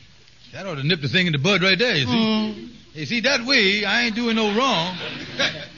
that 0.51 0.67
ought 0.67 0.75
to 0.75 0.83
nip 0.83 1.01
the 1.01 1.07
thing 1.07 1.27
in 1.27 1.31
the 1.31 1.39
bud 1.39 1.63
right 1.63 1.79
there, 1.79 1.95
you 1.95 2.05
see. 2.05 2.11
Mm. 2.11 2.69
You 2.93 3.05
see, 3.05 3.21
that 3.21 3.45
way 3.45 3.85
I 3.85 4.03
ain't 4.03 4.15
doing 4.15 4.35
no 4.35 4.55
wrong. 4.55 4.95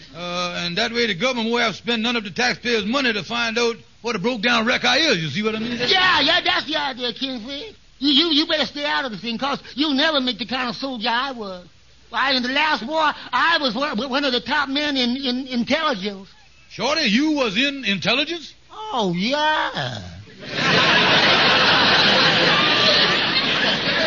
And 0.66 0.78
that 0.80 0.92
way 0.92 1.06
the 1.06 1.14
government 1.14 1.52
won't 1.52 1.62
have 1.62 1.74
to 1.74 1.78
spend 1.78 2.02
none 2.02 2.16
of 2.16 2.24
the 2.24 2.32
taxpayers' 2.32 2.86
money 2.86 3.14
to 3.14 3.24
find 3.24 3.56
out 3.60 3.76
what 4.02 4.16
a 4.16 4.20
broke 4.20 4.42
down 4.42 4.66
wreck 4.66 4.84
I 4.84 4.98
is. 4.98 5.24
You 5.24 5.30
see 5.30 5.44
what 5.44 5.56
I 5.56 5.60
mean? 5.60 5.78
Yeah, 5.78 6.22
yeah, 6.22 6.42
that's 6.42 6.66
the 6.66 6.76
idea, 6.76 7.14
Kingfish. 7.14 7.76
You, 8.00 8.10
you, 8.12 8.26
you 8.34 8.48
better 8.48 8.66
stay 8.66 8.84
out 8.84 9.06
of 9.06 9.12
the 9.12 9.18
thing, 9.18 9.38
cause 9.38 9.62
you'll 9.76 9.94
never 9.94 10.20
make 10.20 10.40
the 10.40 10.46
kind 10.46 10.68
of 10.68 10.76
soldier 10.76 11.10
I 11.10 11.32
was. 11.32 11.68
Why, 12.10 12.32
in 12.34 12.42
the 12.42 12.50
last 12.50 12.84
war, 12.86 13.14
I 13.32 13.58
was 13.60 13.76
one 13.76 13.98
one 14.10 14.26
of 14.26 14.34
the 14.34 14.42
top 14.42 14.70
men 14.70 14.98
in, 14.98 15.16
in 15.18 15.48
intelligence. 15.48 16.30
Shorty, 16.70 17.04
you 17.04 17.32
was 17.32 17.58
in 17.58 17.86
intelligence? 17.86 18.54
Oh, 18.72 19.14
yeah. 19.16 20.02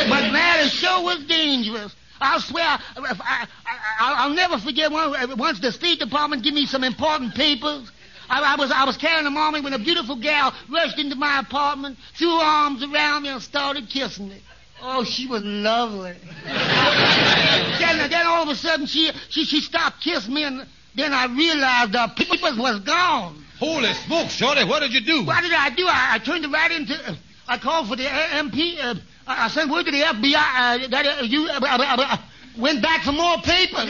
but 0.09 0.33
man, 0.33 0.67
it 0.67 0.71
sure 0.71 1.03
was 1.03 1.25
dangerous. 1.25 1.95
I'll 2.21 2.41
swear, 2.41 2.65
I, 2.65 2.81
I, 2.97 3.47
I, 3.67 4.15
I'll 4.25 4.35
never 4.35 4.59
forget 4.59 4.91
one, 4.91 5.37
once 5.39 5.61
the 5.61 5.73
State 5.73 5.99
Department 5.99 6.43
gave 6.43 6.55
me 6.55 6.67
some 6.67 6.85
important 6.85 7.35
papers. 7.35 7.91
I, 8.31 8.55
I 8.55 8.57
was 8.57 8.71
I 8.71 8.85
was 8.85 8.97
carrying 8.97 9.25
them 9.25 9.37
on 9.37 9.55
me 9.55 9.61
when 9.61 9.73
a 9.73 9.79
beautiful 9.79 10.17
gal 10.17 10.53
rushed 10.69 10.99
into 10.99 11.17
my 11.17 11.41
apartment, 11.41 11.99
threw 12.15 12.31
her 12.39 12.45
arms 12.45 12.83
around 12.83 13.23
me, 13.23 13.31
and 13.31 13.43
started 13.43 13.89
kissing 13.89 14.29
me. 14.29 14.43
Oh, 14.83 15.03
she 15.03 15.27
was 15.27 15.43
lovely. 15.43 16.15
then, 16.45 18.11
then 18.11 18.27
all 18.27 18.43
of 18.43 18.49
a 18.49 18.55
sudden 18.55 18.87
she, 18.87 19.11
she 19.29 19.45
she 19.45 19.61
stopped 19.61 20.01
kissing 20.03 20.35
me, 20.35 20.45
and 20.45 20.67
then 20.95 21.13
I 21.13 21.27
realized 21.27 21.93
the 21.93 22.13
papers 22.17 22.57
was 22.59 22.81
gone. 22.81 23.45
Holy 23.59 23.93
smoke, 23.95 24.31
Shorty, 24.31 24.65
what 24.65 24.81
did 24.81 24.93
you 24.93 25.01
do? 25.01 25.25
What 25.25 25.43
did 25.43 25.53
I 25.53 25.71
do? 25.71 25.87
I, 25.89 26.15
I 26.15 26.19
turned 26.19 26.45
it 26.45 26.51
right 26.51 26.71
into. 26.71 26.95
Uh, 26.95 27.17
I 27.49 27.59
called 27.59 27.89
for 27.89 27.97
the 27.97 28.05
MP. 28.05 28.79
Uh, 28.81 28.95
I 29.29 29.49
sent 29.49 29.71
word 29.71 29.85
to 29.85 29.93
the 29.93 30.01
FBI 30.01 30.35
uh, 30.35 30.89
that 30.89 31.07
uh, 31.21 31.23
you 31.23 31.49
uh, 31.49 31.61
uh, 31.61 31.79
uh, 31.79 31.97
uh, 32.03 32.17
went 32.57 32.81
back 32.83 33.03
for 33.03 33.13
more 33.13 33.37
papers. 33.39 33.89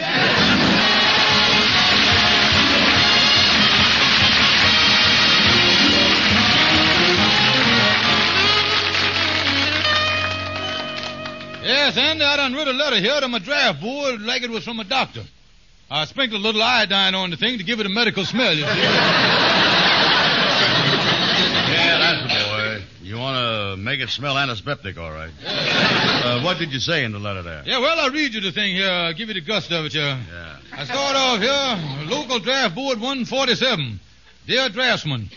Yes, 11.63 11.97
Andy, 11.97 12.25
I 12.25 12.37
done 12.37 12.55
wrote 12.55 12.67
a 12.67 12.73
letter 12.73 12.97
here 12.97 13.21
to 13.21 13.29
my 13.29 13.39
draft 13.39 13.81
board 13.81 14.23
like 14.23 14.43
it 14.43 14.51
was 14.51 14.65
from 14.65 14.81
a 14.81 14.85
doctor. 14.85 15.23
I 15.91 16.05
sprinkled 16.07 16.41
a 16.41 16.45
little 16.45 16.63
iodine 16.63 17.15
on 17.15 17.31
the 17.31 17.37
thing 17.37 17.59
to 17.59 17.65
give 17.65 17.79
it 17.79 17.87
a 17.87 17.91
medical 17.91 18.25
smell, 18.25 18.55
you 18.55 18.65
see. 18.65 18.69
Yeah, 21.71 21.99
that's 21.99 22.23
the 22.23 22.29
boy. 22.29 22.83
You 23.03 23.18
want 23.33 23.77
to 23.77 23.83
make 23.83 24.01
it 24.01 24.09
smell 24.09 24.39
antiseptic, 24.39 24.99
all 24.99 25.11
right. 25.11 25.31
Uh, 25.45 26.41
what 26.43 26.59
did 26.59 26.73
you 26.73 26.81
say 26.81 27.05
in 27.05 27.13
the 27.13 27.19
letter 27.19 27.43
there? 27.43 27.63
Yeah, 27.67 27.79
well, 27.81 27.99
I'll 28.01 28.11
read 28.11 28.33
you 28.35 28.41
the 28.41 28.53
thing 28.53 28.75
here. 28.75 28.91
I'll 28.91 29.13
give 29.13 29.29
you 29.29 29.35
the 29.35 29.41
gust 29.41 29.71
of 29.71 29.85
it 29.87 29.93
here. 29.93 30.03
Yeah. 30.03 30.57
I 30.73 30.85
start 30.85 31.17
off 31.17 31.41
here, 31.41 31.77
local 32.11 32.39
draft 32.39 32.75
board 32.75 33.01
147. 33.01 34.01
Dear 34.47 34.69
draftsman. 34.71 35.31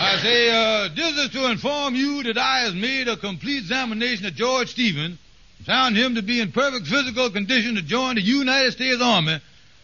I 0.00 0.18
say, 0.22 0.50
uh, 0.50 0.88
this 0.94 1.18
is 1.18 1.30
to 1.30 1.50
inform 1.50 1.94
you 1.94 2.22
that 2.24 2.38
I 2.38 2.60
has 2.60 2.74
made 2.74 3.08
a 3.08 3.16
complete 3.16 3.58
examination 3.58 4.26
of 4.26 4.34
George 4.34 4.70
Stevens, 4.70 5.18
found 5.64 5.96
him 5.96 6.14
to 6.14 6.22
be 6.22 6.40
in 6.40 6.52
perfect 6.52 6.86
physical 6.86 7.30
condition 7.30 7.74
to 7.74 7.82
join 7.82 8.14
the 8.14 8.22
United 8.22 8.72
States 8.72 9.02
Army, 9.02 9.40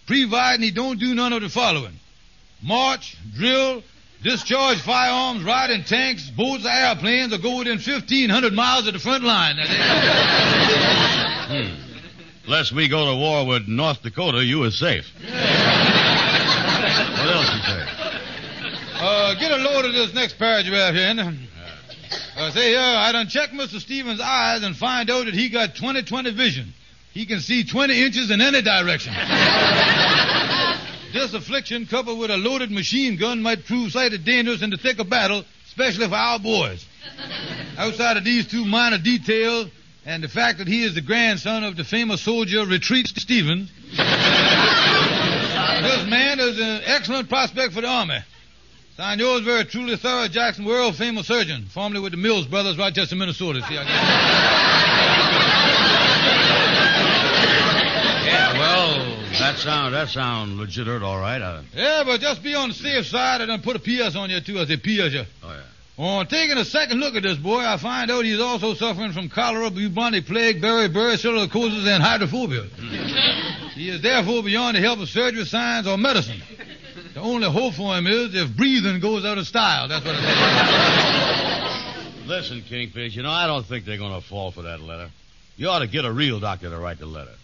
providing 0.07 0.63
he 0.63 0.71
don't 0.71 1.01
do 1.01 1.15
none 1.15 1.33
of 1.33 1.43
the 1.43 1.49
following. 1.49 1.99
March, 2.65 3.17
drill, 3.37 3.83
discharge 4.23 4.79
firearms, 4.81 5.45
ride 5.45 5.71
in 5.71 5.85
tanks, 5.85 6.31
boats, 6.31 6.65
or 6.65 6.71
airplanes, 6.71 7.33
or 7.33 7.39
go 7.39 7.59
within 7.59 7.79
1,500 7.79 8.53
miles 8.55 8.87
of 8.87 8.95
the 8.95 8.99
front 8.99 9.23
line. 9.23 9.57
Now, 9.57 9.67
they- 11.49 11.71
Unless 12.47 12.73
we 12.73 12.89
go 12.89 13.07
to 13.13 13.17
war 13.17 13.47
with 13.47 13.69
North 13.69 14.03
Dakota, 14.03 14.45
you 14.45 14.65
is 14.65 14.79
safe. 14.79 15.07
what 15.15 15.31
else 17.31 17.51
you 17.55 17.63
say? 17.63 17.87
Uh, 18.97 19.35
get 19.35 19.51
a 19.53 19.57
load 19.57 19.85
of 19.85 19.93
this 19.93 20.13
next 20.15 20.39
paragraph 20.39 20.95
here. 20.95 21.15
Uh, 22.37 22.51
say 22.51 22.69
here, 22.71 22.81
I 22.81 23.13
done 23.13 23.29
checked 23.29 23.53
Mr. 23.55 23.79
Stevens' 23.81 24.21
eyes 24.21 24.63
and 24.63 24.77
find 24.77 25.11
out 25.11 25.27
that 25.27 25.35
he 25.35 25.49
got 25.51 25.75
20-20 25.75 26.33
vision. 26.35 26.73
He 27.13 27.27
can 27.27 27.41
see 27.41 27.65
20 27.65 28.03
inches 28.05 28.31
in 28.31 28.41
any 28.41 28.61
direction. 28.63 29.13
this 31.15 31.33
affliction, 31.33 31.87
coupled 31.87 32.19
with 32.19 32.31
a 32.31 32.37
loaded 32.37 32.71
machine 32.71 33.17
gun, 33.17 33.41
might 33.41 33.65
prove 33.65 33.93
slightly 33.93 34.19
dangerous 34.19 34.61
in 34.63 34.69
the 34.71 34.77
thick 34.77 34.99
of 34.99 35.09
battle, 35.09 35.45
especially 35.69 36.09
for 36.09 36.15
our 36.15 36.39
boys. 36.41 36.85
Outside 37.79 38.17
of 38.19 38.25
these 38.25 38.47
two 38.47 38.65
minor 38.65 38.99
details, 38.99 39.69
and 40.05 40.23
the 40.23 40.29
fact 40.29 40.59
that 40.59 40.69
he 40.69 40.83
is 40.83 40.95
the 40.95 41.01
grandson 41.01 41.65
of 41.65 41.77
the 41.77 41.85
famous 41.85 42.21
soldier 42.21 42.67
Retreat 42.67 43.07
Stevens, 43.09 43.71
this 43.91 44.01
man 46.11 46.41
is 46.41 46.61
an 46.61 46.83
excellent 46.85 47.29
prospect 47.29 47.73
for 47.73 47.81
the 47.81 47.89
Army. 47.89 48.19
Signed 48.97 49.21
yours 49.21 49.43
very 49.43 49.65
truly, 49.65 49.97
Thorough 49.97 50.29
Jackson, 50.29 50.65
world 50.65 50.97
famous 50.97 51.27
surgeon, 51.27 51.67
formerly 51.67 52.01
with 52.01 52.13
the 52.13 52.19
Mills 52.19 52.47
Brothers, 52.47 52.77
Rochester, 52.77 53.17
Minnesota. 53.17 53.61
See, 53.69 53.77
I 53.77 53.85
got 53.85 53.91
Yeah, 58.25 58.53
well, 58.59 59.34
that 59.53 59.59
sound 59.59 59.95
that 59.95 60.09
sound 60.09 60.57
legitimate, 60.59 61.03
all 61.03 61.19
right. 61.21 61.41
Uh, 61.43 61.63
Yeah, 61.75 62.03
but 62.05 62.21
just 62.21 62.43
be 62.43 62.55
on 62.55 62.69
the 62.71 62.75
safe 62.75 63.07
side. 63.07 63.41
and 63.41 63.49
done 63.49 63.63
put 63.63 63.77
a 63.77 63.79
PS 63.79 64.17
on 64.17 64.31
you, 64.31 64.41
too. 64.41 64.59
I 64.59 64.65
said 64.67 64.83
PS 64.83 64.89
you. 65.13 65.25
oh 65.43 65.49
yeah. 65.53 65.61
On 65.97 66.27
taking 66.27 66.59
a 66.59 66.65
second 66.65 66.99
look 66.99 67.15
at 67.15 67.23
this 67.23 67.39
boy, 67.39 67.61
I 67.61 67.77
find 67.77 68.11
out 68.11 68.25
he's 68.25 68.41
also 68.41 68.75
suffering 68.75 69.13
from 69.13 69.29
cholera, 69.29 69.71
bubonic 69.71 70.27
plague, 70.27 70.61
beriberi, 70.61 71.17
silicosis, 71.17 71.87
and 71.87 72.03
hydrophobia. 72.03 72.65
he 73.75 73.91
is 73.91 74.01
therefore 74.03 74.43
beyond 74.43 74.77
the 74.77 74.81
help 74.81 74.99
of 74.99 75.09
surgery, 75.09 75.45
science, 75.45 75.87
or 75.87 75.97
medicine. 75.97 76.43
The 77.15 77.21
only 77.21 77.49
hope 77.49 77.75
for 77.75 77.97
him 77.97 78.09
is 78.09 78.35
if 78.35 78.57
breathing 78.57 78.99
goes 78.99 79.25
out 79.25 79.39
of 79.39 79.47
style. 79.47 79.87
That's 79.87 80.05
what. 80.05 80.17
Listen, 82.27 82.63
Kingfish, 82.63 83.15
you 83.15 83.23
know 83.23 83.31
I 83.31 83.47
don't 83.47 83.65
think 83.65 83.85
they're 83.85 83.99
going 83.99 84.21
to 84.21 84.27
fall 84.27 84.51
for 84.51 84.63
that 84.63 84.81
letter. 84.81 85.11
You 85.57 85.69
ought 85.69 85.81
to 85.81 85.87
get 85.87 86.05
a 86.05 86.11
real 86.11 86.41
doctor 86.41 86.71
to 86.71 86.77
write 86.79 86.99
the 86.99 87.07
letter. 87.07 87.35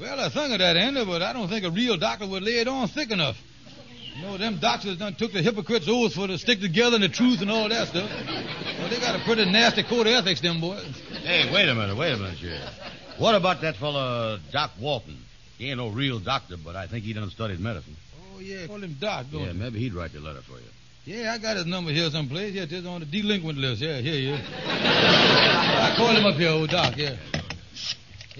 Well, 0.00 0.18
I 0.18 0.28
think 0.30 0.52
of 0.52 0.58
that, 0.60 0.76
Andy, 0.76 1.04
but 1.04 1.20
I 1.22 1.32
don't 1.32 1.48
think 1.48 1.64
a 1.64 1.70
real 1.70 1.96
doctor 1.96 2.26
would 2.26 2.42
lay 2.42 2.58
it 2.58 2.68
on 2.68 2.88
thick 2.88 3.10
enough. 3.10 3.36
You 4.16 4.22
know, 4.22 4.36
them 4.38 4.58
doctors 4.58 4.96
done 4.98 5.14
took 5.14 5.32
the 5.32 5.42
hypocrite's 5.42 5.88
oath 5.88 6.14
for 6.14 6.26
to 6.26 6.38
stick 6.38 6.60
together 6.60 6.94
and 6.96 7.04
the 7.04 7.08
truth 7.08 7.42
and 7.42 7.50
all 7.50 7.68
that 7.68 7.88
stuff. 7.88 8.10
Well, 8.78 8.88
they 8.88 8.98
got 8.98 9.14
a 9.20 9.24
pretty 9.24 9.44
nasty 9.50 9.82
code 9.82 10.06
of 10.06 10.12
ethics, 10.14 10.40
them 10.40 10.60
boys. 10.60 10.84
Hey, 11.22 11.52
wait 11.52 11.68
a 11.68 11.74
minute, 11.74 11.96
wait 11.96 12.12
a 12.12 12.16
minute, 12.16 12.38
here. 12.38 12.60
What 13.18 13.34
about 13.34 13.60
that 13.60 13.76
fella 13.76 14.40
Doc 14.52 14.72
Walton? 14.80 15.18
He 15.58 15.68
ain't 15.68 15.76
no 15.78 15.88
real 15.88 16.18
doctor, 16.18 16.56
but 16.56 16.76
I 16.76 16.86
think 16.86 17.04
he 17.04 17.12
done 17.12 17.28
studied 17.30 17.60
medicine. 17.60 17.96
Oh, 18.34 18.40
yeah, 18.40 18.66
call 18.66 18.82
him 18.82 18.96
Doc, 18.98 19.26
don't 19.30 19.42
Yeah, 19.42 19.48
you? 19.48 19.54
maybe 19.54 19.78
he'd 19.80 19.92
write 19.92 20.12
the 20.14 20.20
letter 20.20 20.40
for 20.40 20.54
you. 20.54 20.64
Yeah, 21.04 21.32
I 21.34 21.38
got 21.38 21.56
his 21.56 21.66
number 21.66 21.90
here 21.92 22.08
someplace. 22.10 22.54
Yeah, 22.54 22.64
it's 22.68 22.86
on 22.86 23.00
the 23.00 23.06
delinquent 23.06 23.58
list. 23.58 23.82
Yeah, 23.82 23.98
here 23.98 24.14
he 24.14 24.30
is. 24.30 24.40
I 24.66 25.94
call 25.96 26.08
him 26.14 26.24
up 26.24 26.34
here, 26.36 26.50
old 26.50 26.70
Doc, 26.70 26.96
yeah. 26.96 27.16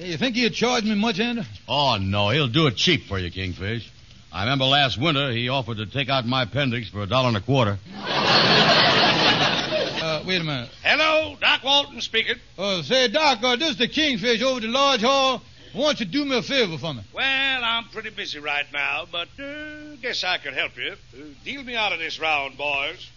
Yeah, 0.01 0.07
you 0.07 0.17
think 0.17 0.35
he'd 0.35 0.55
charge 0.55 0.85
me 0.85 0.95
much, 0.95 1.21
Andy? 1.21 1.43
Oh, 1.69 1.99
no, 2.01 2.31
he'll 2.31 2.49
do 2.49 2.67
it 2.69 2.77
cheap 2.77 3.05
for 3.05 3.19
you, 3.19 3.31
Kingfish. 3.31 3.87
I 4.33 4.45
remember 4.45 4.65
last 4.65 4.97
winter 4.97 5.31
he 5.31 5.51
offered 5.51 5.77
to 5.77 5.85
take 5.85 6.09
out 6.09 6.25
my 6.25 6.45
appendix 6.45 6.89
for 6.89 7.03
a 7.03 7.07
dollar 7.07 7.29
and 7.29 7.37
a 7.37 7.41
quarter. 7.43 7.79
Uh, 10.01 10.25
wait 10.27 10.41
a 10.41 10.45
minute. 10.45 10.69
Hello, 10.83 11.37
Doc 11.41 11.63
Walton 11.63 12.01
speaking. 12.01 12.35
Uh, 12.59 12.83
say, 12.83 13.07
Doc, 13.09 13.39
uh, 13.45 13.55
this 13.57 13.71
is 13.71 13.77
the 13.77 13.87
Kingfish 13.87 14.43
over 14.43 14.57
at 14.57 14.63
the 14.63 14.69
Lodge 14.69 15.03
Hall. 15.03 15.43
I 15.75 15.79
want 15.79 16.01
you 16.01 16.07
to 16.07 16.11
do 16.11 16.25
me 16.25 16.37
a 16.39 16.43
favor 16.43 16.79
for 16.79 16.95
me. 16.95 17.03
Well, 17.13 17.61
I'm 17.63 17.85
pretty 17.85 18.11
busy 18.11 18.41
right 18.41 18.65
now, 18.73 19.05
but 19.11 19.29
uh, 19.39 19.97
guess 20.03 20.25
I 20.25 20.39
could 20.39 20.55
help 20.55 20.77
you. 20.79 20.97
Uh, 21.15 21.25
deal 21.45 21.63
me 21.63 21.77
out 21.77 21.93
of 21.93 21.99
this 22.01 22.19
round, 22.19 22.57
boys. 22.57 23.09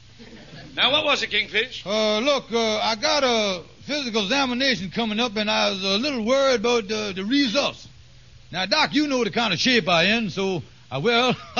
Now, 0.75 0.91
what 0.91 1.05
was 1.05 1.21
it, 1.21 1.29
Kingfish? 1.29 1.85
Uh, 1.85 2.19
look, 2.19 2.51
uh, 2.51 2.77
I 2.79 2.95
got 2.95 3.23
a 3.23 3.63
physical 3.83 4.23
examination 4.23 4.89
coming 4.91 5.19
up, 5.19 5.35
and 5.35 5.49
I 5.49 5.69
was 5.69 5.83
a 5.83 5.97
little 5.97 6.25
worried 6.25 6.61
about 6.61 6.87
the, 6.87 7.13
the 7.15 7.23
results. 7.23 7.87
Now, 8.51 8.65
Doc, 8.65 8.93
you 8.93 9.07
know 9.07 9.23
the 9.23 9.29
kind 9.31 9.53
of 9.53 9.59
shape 9.59 9.87
I 9.87 10.03
in, 10.17 10.29
so, 10.29 10.63
uh, 10.91 10.99
well, 11.03 11.35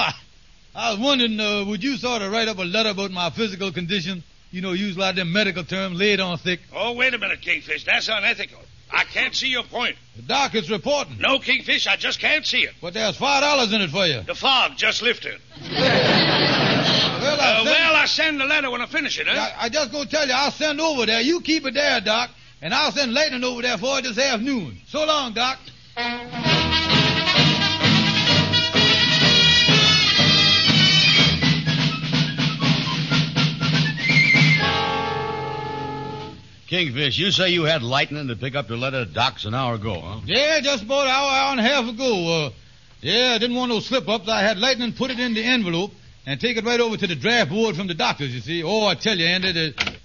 I 0.75 0.91
was 0.91 1.00
wondering, 1.00 1.39
uh, 1.39 1.65
would 1.65 1.84
you 1.84 1.98
sort 1.98 2.22
of 2.24 2.32
write 2.32 2.48
up 2.48 2.58
a 2.58 2.63
letter 2.63 2.89
about 2.89 3.12
my 3.12 3.29
physical 3.29 3.72
condition? 3.72 4.24
You 4.51 4.62
know, 4.62 4.72
use 4.74 4.96
a 4.96 5.00
lot 5.00 5.10
of 5.12 5.15
them 5.17 5.32
medical 5.32 5.63
terms, 5.63 5.98
lay 6.00 6.13
it 6.13 6.20
on 6.20 6.38
thick. 6.38 6.60
Oh, 6.75 6.93
wait 6.93 7.13
a 7.13 7.17
minute, 7.20 7.41
Kingfish. 7.41 7.86
That's 7.86 8.08
unethical. 8.08 8.60
I 8.91 9.05
can't 9.05 9.34
see 9.34 9.48
your 9.48 9.63
point. 9.63 9.96
The 10.15 10.22
doc 10.22 10.53
is 10.53 10.70
reporting. 10.70 11.17
No, 11.20 11.39
Kingfish, 11.39 11.88
I 11.88 11.96
just 11.96 12.20
can't 12.20 12.46
see 12.46 12.60
it. 12.62 12.74
But 12.79 12.93
there's 12.93 13.17
five 13.17 13.41
dollars 13.41 13.74
in 13.74 13.82
it 13.82 13.89
for 13.89 14.05
you. 14.05 14.22
The 14.22 14.36
fog 14.36 14.74
just 14.77 15.01
lifted. 15.01 15.39
Well, 17.24 17.39
I 17.39 17.62
Uh, 17.62 17.63
well, 17.63 17.92
I 18.03 18.05
send 18.05 18.41
the 18.41 18.43
letter 18.43 18.69
when 18.69 18.81
I 18.81 18.86
finish 18.86 19.17
it, 19.17 19.27
huh? 19.27 19.39
I, 19.39 19.67
I 19.67 19.69
just 19.69 19.93
gonna 19.93 20.10
tell 20.10 20.27
you, 20.27 20.33
I'll 20.33 20.51
send 20.51 20.81
over 20.81 21.05
there. 21.05 21.22
You 21.22 21.39
keep 21.39 21.65
it 21.65 21.74
there, 21.74 22.01
Doc, 22.01 22.31
and 22.62 22.74
I'll 22.74 22.91
send 22.91 23.13
Lightning 23.13 23.45
over 23.45 23.62
there 23.62 23.77
for 23.77 23.98
it 23.98 24.01
this 24.01 24.17
afternoon. 24.17 24.77
So 24.88 25.05
long, 25.05 25.33
Doc. 25.33 25.57
Kingfish, 36.67 37.17
you 37.17 37.31
say 37.31 37.51
you 37.51 37.63
had 37.63 37.83
lightning 37.83 38.27
to 38.27 38.36
pick 38.36 38.55
up 38.55 38.67
your 38.67 38.79
letter 38.79 39.05
to 39.05 39.13
Doc's 39.13 39.45
an 39.45 39.53
hour 39.53 39.75
ago, 39.75 40.01
huh? 40.01 40.19
Yeah, 40.25 40.60
just 40.60 40.83
about 40.83 41.05
an 41.05 41.12
hour, 41.12 41.31
hour 41.31 41.51
and 41.51 41.60
a 41.62 41.63
half 41.63 41.88
ago. 41.88 42.48
Uh, 42.48 42.50
yeah, 43.00 43.36
I 43.36 43.38
didn't 43.38 43.55
want 43.55 43.72
no 43.72 43.79
slip-ups. 43.79 44.27
I 44.27 44.41
had 44.41 44.57
Lightning 44.57 44.91
put 44.91 45.10
it 45.10 45.22
in 45.22 45.33
the 45.33 45.43
envelope 45.43 45.91
and 46.25 46.39
take 46.39 46.57
it 46.57 46.65
right 46.65 46.79
over 46.79 46.97
to 46.97 47.07
the 47.07 47.15
draft 47.15 47.49
board 47.49 47.75
from 47.75 47.87
the 47.87 47.93
doctors, 47.93 48.33
you 48.33 48.41
see. 48.41 48.63
Oh, 48.63 48.85
I 48.85 48.95
tell 48.95 49.17
you, 49.17 49.25
Andy, 49.25 49.51
the... 49.51 49.95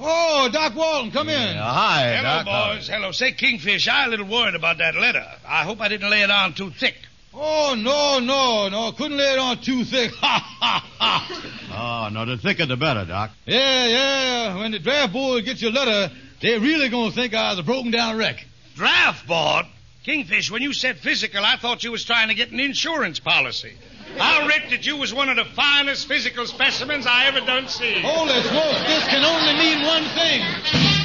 Oh, 0.00 0.48
Doc 0.52 0.74
Walton, 0.74 1.12
come 1.12 1.28
in. 1.28 1.54
Yeah, 1.54 1.62
hi, 1.62 2.16
Hello, 2.16 2.22
Doc. 2.22 2.46
How- 2.46 2.74
boys. 2.74 2.88
Hello. 2.88 3.12
Say, 3.12 3.32
Kingfish, 3.32 3.88
I'm 3.88 4.08
a 4.08 4.10
little 4.10 4.26
worried 4.26 4.54
about 4.54 4.78
that 4.78 4.94
letter. 4.96 5.24
I 5.46 5.62
hope 5.64 5.80
I 5.80 5.88
didn't 5.88 6.10
lay 6.10 6.22
it 6.22 6.30
on 6.30 6.54
too 6.54 6.70
thick. 6.70 6.96
Oh, 7.34 7.74
no, 7.78 8.18
no, 8.18 8.68
no. 8.68 8.92
Couldn't 8.92 9.16
lay 9.16 9.32
it 9.32 9.38
on 9.38 9.58
too 9.58 9.84
thick. 9.84 10.10
Ha, 10.20 10.56
ha, 10.60 10.86
ha. 10.98 12.08
Oh, 12.08 12.12
no, 12.12 12.26
the 12.26 12.36
thicker 12.36 12.66
the 12.66 12.76
better, 12.76 13.04
Doc. 13.04 13.30
Yeah, 13.46 13.86
yeah. 13.86 14.58
When 14.58 14.72
the 14.72 14.78
draft 14.78 15.12
board 15.12 15.44
gets 15.44 15.62
your 15.62 15.72
letter, 15.72 16.12
they're 16.40 16.60
really 16.60 16.88
going 16.88 17.10
to 17.10 17.14
think 17.14 17.32
I 17.32 17.50
was 17.50 17.58
a 17.60 17.62
broken 17.62 17.90
down 17.90 18.16
wreck. 18.18 18.44
Draft 18.74 19.26
board? 19.26 19.66
Kingfish, 20.04 20.50
when 20.50 20.62
you 20.62 20.72
said 20.72 20.98
physical, 20.98 21.44
I 21.44 21.56
thought 21.56 21.84
you 21.84 21.92
was 21.92 22.04
trying 22.04 22.28
to 22.28 22.34
get 22.34 22.50
an 22.50 22.58
insurance 22.58 23.20
policy. 23.20 23.72
I'll 24.20 24.48
bet 24.48 24.70
that 24.70 24.86
you 24.86 24.96
was 24.96 25.12
one 25.14 25.28
of 25.28 25.36
the 25.36 25.44
finest 25.44 26.06
physical 26.06 26.46
specimens 26.46 27.06
I 27.06 27.26
ever 27.26 27.40
done 27.40 27.68
see. 27.68 28.00
Holy 28.00 28.40
smokes, 28.42 28.80
this 28.86 29.04
can 29.08 29.24
only 29.24 29.54
mean 29.58 29.86
one 29.86 30.04
thing. 30.14 31.01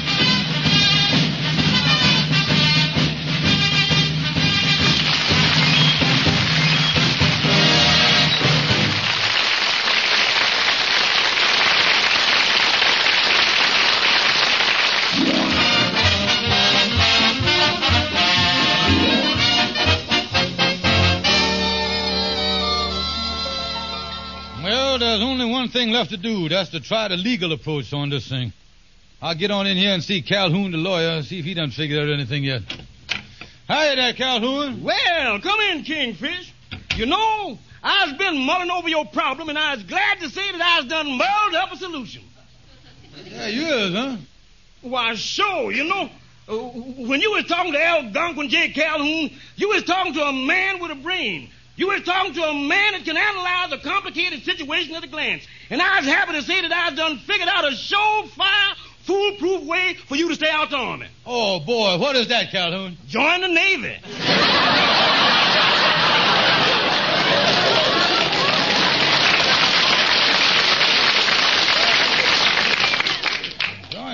Thing 25.78 25.90
left 25.90 26.10
to 26.10 26.16
do. 26.16 26.48
That's 26.48 26.70
to 26.70 26.80
try 26.80 27.06
the 27.06 27.16
legal 27.16 27.52
approach 27.52 27.92
on 27.92 28.10
this 28.10 28.28
thing. 28.28 28.52
I'll 29.22 29.36
get 29.36 29.52
on 29.52 29.66
in 29.68 29.76
here 29.76 29.92
and 29.92 30.02
see 30.02 30.22
Calhoun, 30.22 30.72
the 30.72 30.78
lawyer, 30.78 31.10
and 31.10 31.24
see 31.24 31.38
if 31.38 31.44
he 31.44 31.54
done 31.54 31.70
figured 31.70 32.00
out 32.00 32.12
anything 32.12 32.42
yet. 32.42 32.62
Hi 33.68 33.94
there, 33.94 34.12
Calhoun. 34.12 34.82
Well, 34.82 35.40
come 35.40 35.60
in, 35.70 35.84
Kingfish. 35.84 36.52
You 36.96 37.06
know, 37.06 37.58
I've 37.80 38.18
been 38.18 38.38
mulling 38.38 38.72
over 38.72 38.88
your 38.88 39.06
problem, 39.06 39.50
and 39.50 39.58
I 39.58 39.76
was 39.76 39.84
glad 39.84 40.18
to 40.20 40.28
say 40.28 40.50
that 40.50 40.60
I've 40.60 40.88
done 40.88 41.06
mulled 41.06 41.54
up 41.54 41.72
a 41.72 41.76
solution. 41.76 42.24
Yeah, 43.24 43.46
you 43.46 43.66
is, 43.66 43.94
huh? 43.94 44.16
Why, 44.82 45.14
sure, 45.14 45.70
you 45.70 45.84
know, 45.84 46.10
uh, 46.48 46.56
when 47.06 47.20
you 47.20 47.30
was 47.30 47.44
talking 47.44 47.72
to 47.72 47.80
Algonquin 47.80 48.48
J. 48.48 48.70
Calhoun, 48.70 49.30
you 49.54 49.68
was 49.68 49.84
talking 49.84 50.14
to 50.14 50.22
a 50.24 50.32
man 50.32 50.80
with 50.80 50.90
a 50.90 50.96
brain. 50.96 51.50
You 51.78 51.86
was 51.86 52.02
talking 52.02 52.34
to 52.34 52.42
a 52.42 52.52
man 52.52 52.92
that 52.92 53.04
can 53.04 53.16
analyze 53.16 53.70
a 53.70 53.78
complicated 53.78 54.42
situation 54.42 54.96
at 54.96 55.04
a 55.04 55.06
glance. 55.06 55.46
And 55.70 55.80
I 55.80 56.00
was 56.00 56.06
happy 56.06 56.32
to 56.32 56.42
say 56.42 56.60
that 56.60 56.72
I've 56.72 56.96
done 56.96 57.18
figured 57.18 57.48
out 57.48 57.64
a 57.64 57.68
surefire, 57.68 58.74
foolproof 59.04 59.62
way 59.62 59.96
for 60.08 60.16
you 60.16 60.28
to 60.28 60.34
stay 60.34 60.50
out 60.50 60.70
the 60.70 60.76
army. 60.76 61.06
Oh, 61.24 61.60
boy, 61.60 61.98
what 61.98 62.16
is 62.16 62.26
that, 62.28 62.50
Calhoun? 62.50 62.98
Join 63.06 63.42
the 63.42 63.48
Navy. 63.48 63.96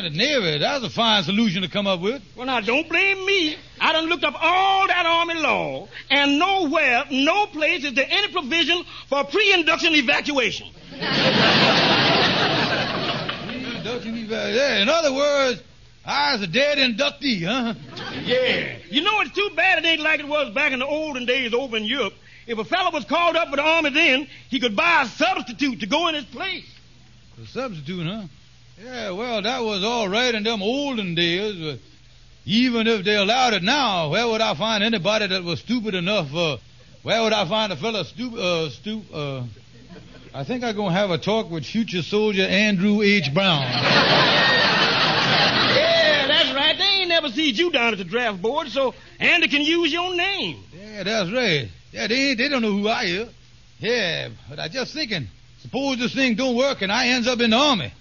Join 0.05 0.13
the 0.13 0.19
Navy. 0.19 0.59
That's 0.59 0.85
a 0.85 0.91
fine 0.91 1.23
solution 1.23 1.63
to 1.63 1.69
come 1.69 1.87
up 1.87 2.01
with. 2.01 2.23
Well, 2.37 2.47
now, 2.47 2.61
don't 2.61 2.89
blame 2.89 3.25
me. 3.25 3.57
I 3.81 3.93
done 3.93 4.07
looked 4.07 4.25
up 4.25 4.35
all 4.39 4.87
that 4.87 5.07
Army 5.07 5.35
law, 5.35 5.89
and 6.11 6.39
nowhere, 6.39 7.05
no 7.11 7.47
place 7.47 7.85
is 7.85 7.95
there 7.95 8.07
any 8.09 8.31
provision 8.33 8.85
for 9.09 9.25
pre-induction 9.25 9.95
evacuation. 9.95 10.69
Induction 13.77 14.17
eva- 14.19 14.53
yeah, 14.53 14.83
in 14.83 14.89
other 14.89 15.13
words, 15.13 15.63
I 16.05 16.35
was 16.35 16.43
a 16.43 16.47
dead 16.49 16.79
inductee, 16.79 17.45
huh? 17.45 17.75
Yeah. 18.25 18.77
You 18.91 19.03
know, 19.03 19.21
it's 19.21 19.35
too 19.35 19.51
bad 19.57 19.79
it 19.79 19.87
ain't 19.87 20.03
like 20.03 20.21
it 20.21 20.29
was 20.29 20.53
back 20.55 20.73
in 20.73 20.81
the 20.81 20.87
olden 20.87 21.25
days 21.25 21.55
over 21.55 21.77
in 21.77 21.85
Europe. 21.85 22.15
If 22.47 22.59
a 22.59 22.65
fellow 22.65 22.91
was 22.91 23.07
called 23.07 23.37
up 23.37 23.49
for 23.49 23.57
the 23.57 23.63
Army 23.63 23.91
then, 23.91 24.29
he 24.51 24.61
could 24.61 24.77
buy 24.77 25.03
a 25.03 25.07
substitute 25.07 25.81
to 25.81 25.87
go 25.87 26.09
in 26.09 26.15
his 26.15 26.25
place. 26.27 26.67
A 27.43 27.47
substitute, 27.47 28.07
huh? 28.07 28.25
Yeah, 28.83 29.11
well, 29.11 29.41
that 29.43 29.63
was 29.63 29.85
all 29.85 30.09
right 30.09 30.35
in 30.35 30.43
them 30.43 30.63
olden 30.63 31.15
days, 31.15 31.55
but 31.57 31.79
even 32.45 32.87
if 32.87 33.05
they 33.05 33.15
allowed 33.15 33.55
it 33.55 33.63
now, 33.63 34.11
where 34.11 34.27
would 34.29 34.41
I 34.41 34.55
find 34.55 34.83
anybody 34.83 35.27
that 35.29 35.45
was 35.45 35.61
stupid 35.61 35.95
enough? 35.95 36.35
Uh, 36.35 36.57
where 37.03 37.23
would 37.23 37.33
I 37.33 37.47
find 37.49 37.73
a 37.73 37.77
fella 37.77 38.05
stupid? 38.05 38.39
Uh, 38.39 38.71
stu- 38.71 39.03
uh, 39.13 39.45
I 40.35 40.43
think 40.45 40.65
I'm 40.65 40.75
gonna 40.75 40.93
have 40.95 41.11
a 41.11 41.19
talk 41.19 41.51
with 41.51 41.65
future 41.65 42.03
soldier 42.03 42.43
Andrew 42.43 43.03
H. 43.03 43.33
Brown. 43.33 43.63
Yeah, 45.75 46.27
that's 46.27 46.55
right. 46.55 46.77
They 46.77 46.85
ain't 46.85 47.09
never 47.09 47.29
seen 47.29 47.55
you 47.55 47.71
down 47.71 47.93
at 47.93 47.99
the 47.99 48.05
draft 48.05 48.41
board, 48.43 48.69
so 48.69 48.95
Andy 49.19 49.49
can 49.49 49.63
use 49.63 49.93
your 49.93 50.15
name. 50.15 50.63
Yeah, 50.73 51.03
that's 51.03 51.31
right. 51.33 51.69
Yeah, 51.93 52.07
they 52.07 52.35
they 52.35 52.49
don't 52.49 52.63
know 52.63 52.73
who 52.73 52.89
I 52.89 53.05
is. 53.05 53.29
Yeah, 53.79 54.29
but 54.49 54.59
I 54.59 54.69
just 54.69 54.93
thinking, 54.95 55.29
suppose 55.61 55.99
this 55.99 56.15
thing 56.15 56.35
don't 56.35 56.57
work 56.57 56.83
and 56.83 56.91
I 56.93 57.09
ends 57.09 57.27
up 57.29 57.41
in 57.41 57.51
the 57.51 57.57
army. 57.57 57.93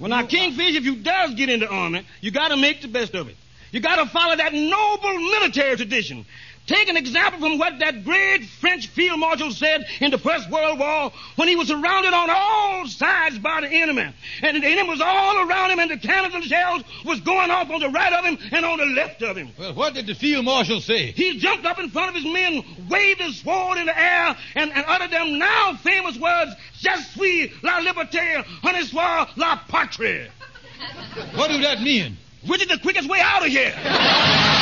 Well, 0.00 0.08
now, 0.08 0.26
Kingfish, 0.26 0.76
if 0.76 0.84
you 0.84 0.96
does 0.96 1.34
get 1.34 1.50
in 1.50 1.60
the 1.60 1.68
Army, 1.68 2.06
you 2.22 2.30
gotta 2.30 2.56
make 2.56 2.80
the 2.80 2.88
best 2.88 3.14
of 3.14 3.28
it. 3.28 3.36
You 3.70 3.80
gotta 3.80 4.06
follow 4.06 4.34
that 4.34 4.54
noble 4.54 5.18
military 5.18 5.76
tradition. 5.76 6.24
Take 6.70 6.88
an 6.88 6.96
example 6.96 7.40
from 7.40 7.58
what 7.58 7.80
that 7.80 8.04
great 8.04 8.44
French 8.44 8.86
field 8.86 9.18
marshal 9.18 9.50
said 9.50 9.84
in 9.98 10.12
the 10.12 10.18
First 10.18 10.48
World 10.48 10.78
War 10.78 11.10
when 11.34 11.48
he 11.48 11.56
was 11.56 11.66
surrounded 11.66 12.14
on 12.14 12.30
all 12.30 12.86
sides 12.86 13.40
by 13.40 13.62
the 13.62 13.66
enemy. 13.66 14.14
And 14.40 14.62
the 14.62 14.64
enemy 14.64 14.88
was 14.88 15.00
all 15.00 15.48
around 15.48 15.72
him, 15.72 15.80
and 15.80 15.90
the 15.90 15.96
cannons 15.96 16.32
and 16.32 16.44
shells 16.44 16.84
was 17.04 17.18
going 17.22 17.50
off 17.50 17.68
on 17.70 17.80
the 17.80 17.88
right 17.88 18.12
of 18.12 18.24
him 18.24 18.38
and 18.52 18.64
on 18.64 18.78
the 18.78 18.86
left 18.86 19.20
of 19.20 19.36
him. 19.36 19.50
Well, 19.58 19.74
what 19.74 19.94
did 19.94 20.06
the 20.06 20.14
field 20.14 20.44
marshal 20.44 20.80
say? 20.80 21.10
He 21.10 21.38
jumped 21.38 21.66
up 21.66 21.80
in 21.80 21.90
front 21.90 22.10
of 22.10 22.22
his 22.22 22.32
men, 22.32 22.62
waved 22.88 23.20
his 23.20 23.40
sword 23.40 23.78
in 23.78 23.86
the 23.86 23.98
air, 23.98 24.36
and, 24.54 24.70
and 24.70 24.84
uttered 24.86 25.10
them 25.10 25.40
now 25.40 25.74
famous 25.82 26.16
words, 26.18 26.52
Je 26.78 26.94
suis 27.14 27.52
la 27.64 27.80
liberté, 27.80 28.44
honey 28.62 28.84
soit 28.84 29.28
la 29.36 29.56
patrie. 29.66 30.28
What 31.34 31.50
do 31.50 31.60
that 31.62 31.82
mean? 31.82 32.16
Which 32.46 32.62
is 32.62 32.68
the 32.68 32.78
quickest 32.78 33.08
way 33.08 33.18
out 33.20 33.44
of 33.44 33.48
here? 33.48 33.74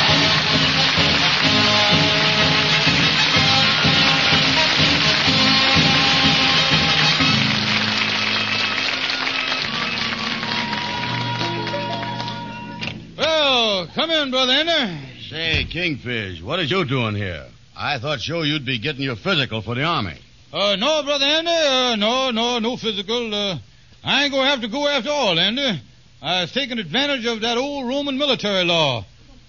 come 13.95 14.09
in, 14.11 14.31
Brother 14.31 14.53
Andy. 14.53 15.19
Say, 15.29 15.67
Kingfish, 15.69 16.41
what 16.41 16.59
is 16.59 16.69
you 16.71 16.85
doing 16.85 17.15
here? 17.15 17.45
I 17.75 17.99
thought 17.99 18.19
sure 18.21 18.45
you'd 18.45 18.65
be 18.65 18.79
getting 18.79 19.01
your 19.01 19.15
physical 19.15 19.61
for 19.61 19.75
the 19.75 19.83
Army. 19.83 20.17
Uh, 20.51 20.75
no, 20.77 21.03
Brother 21.03 21.25
Andy, 21.25 21.51
uh, 21.51 21.95
no, 21.95 22.31
no, 22.31 22.59
no 22.59 22.77
physical. 22.77 23.33
Uh, 23.33 23.57
I 24.03 24.23
ain't 24.23 24.33
gonna 24.33 24.49
have 24.49 24.61
to 24.61 24.67
go 24.67 24.87
after 24.87 25.09
all, 25.09 25.39
Andy. 25.39 25.81
I 26.21 26.41
was 26.41 26.51
taking 26.51 26.79
advantage 26.79 27.25
of 27.25 27.41
that 27.41 27.57
old 27.57 27.87
Roman 27.87 28.17
military 28.17 28.65
law, 28.65 29.05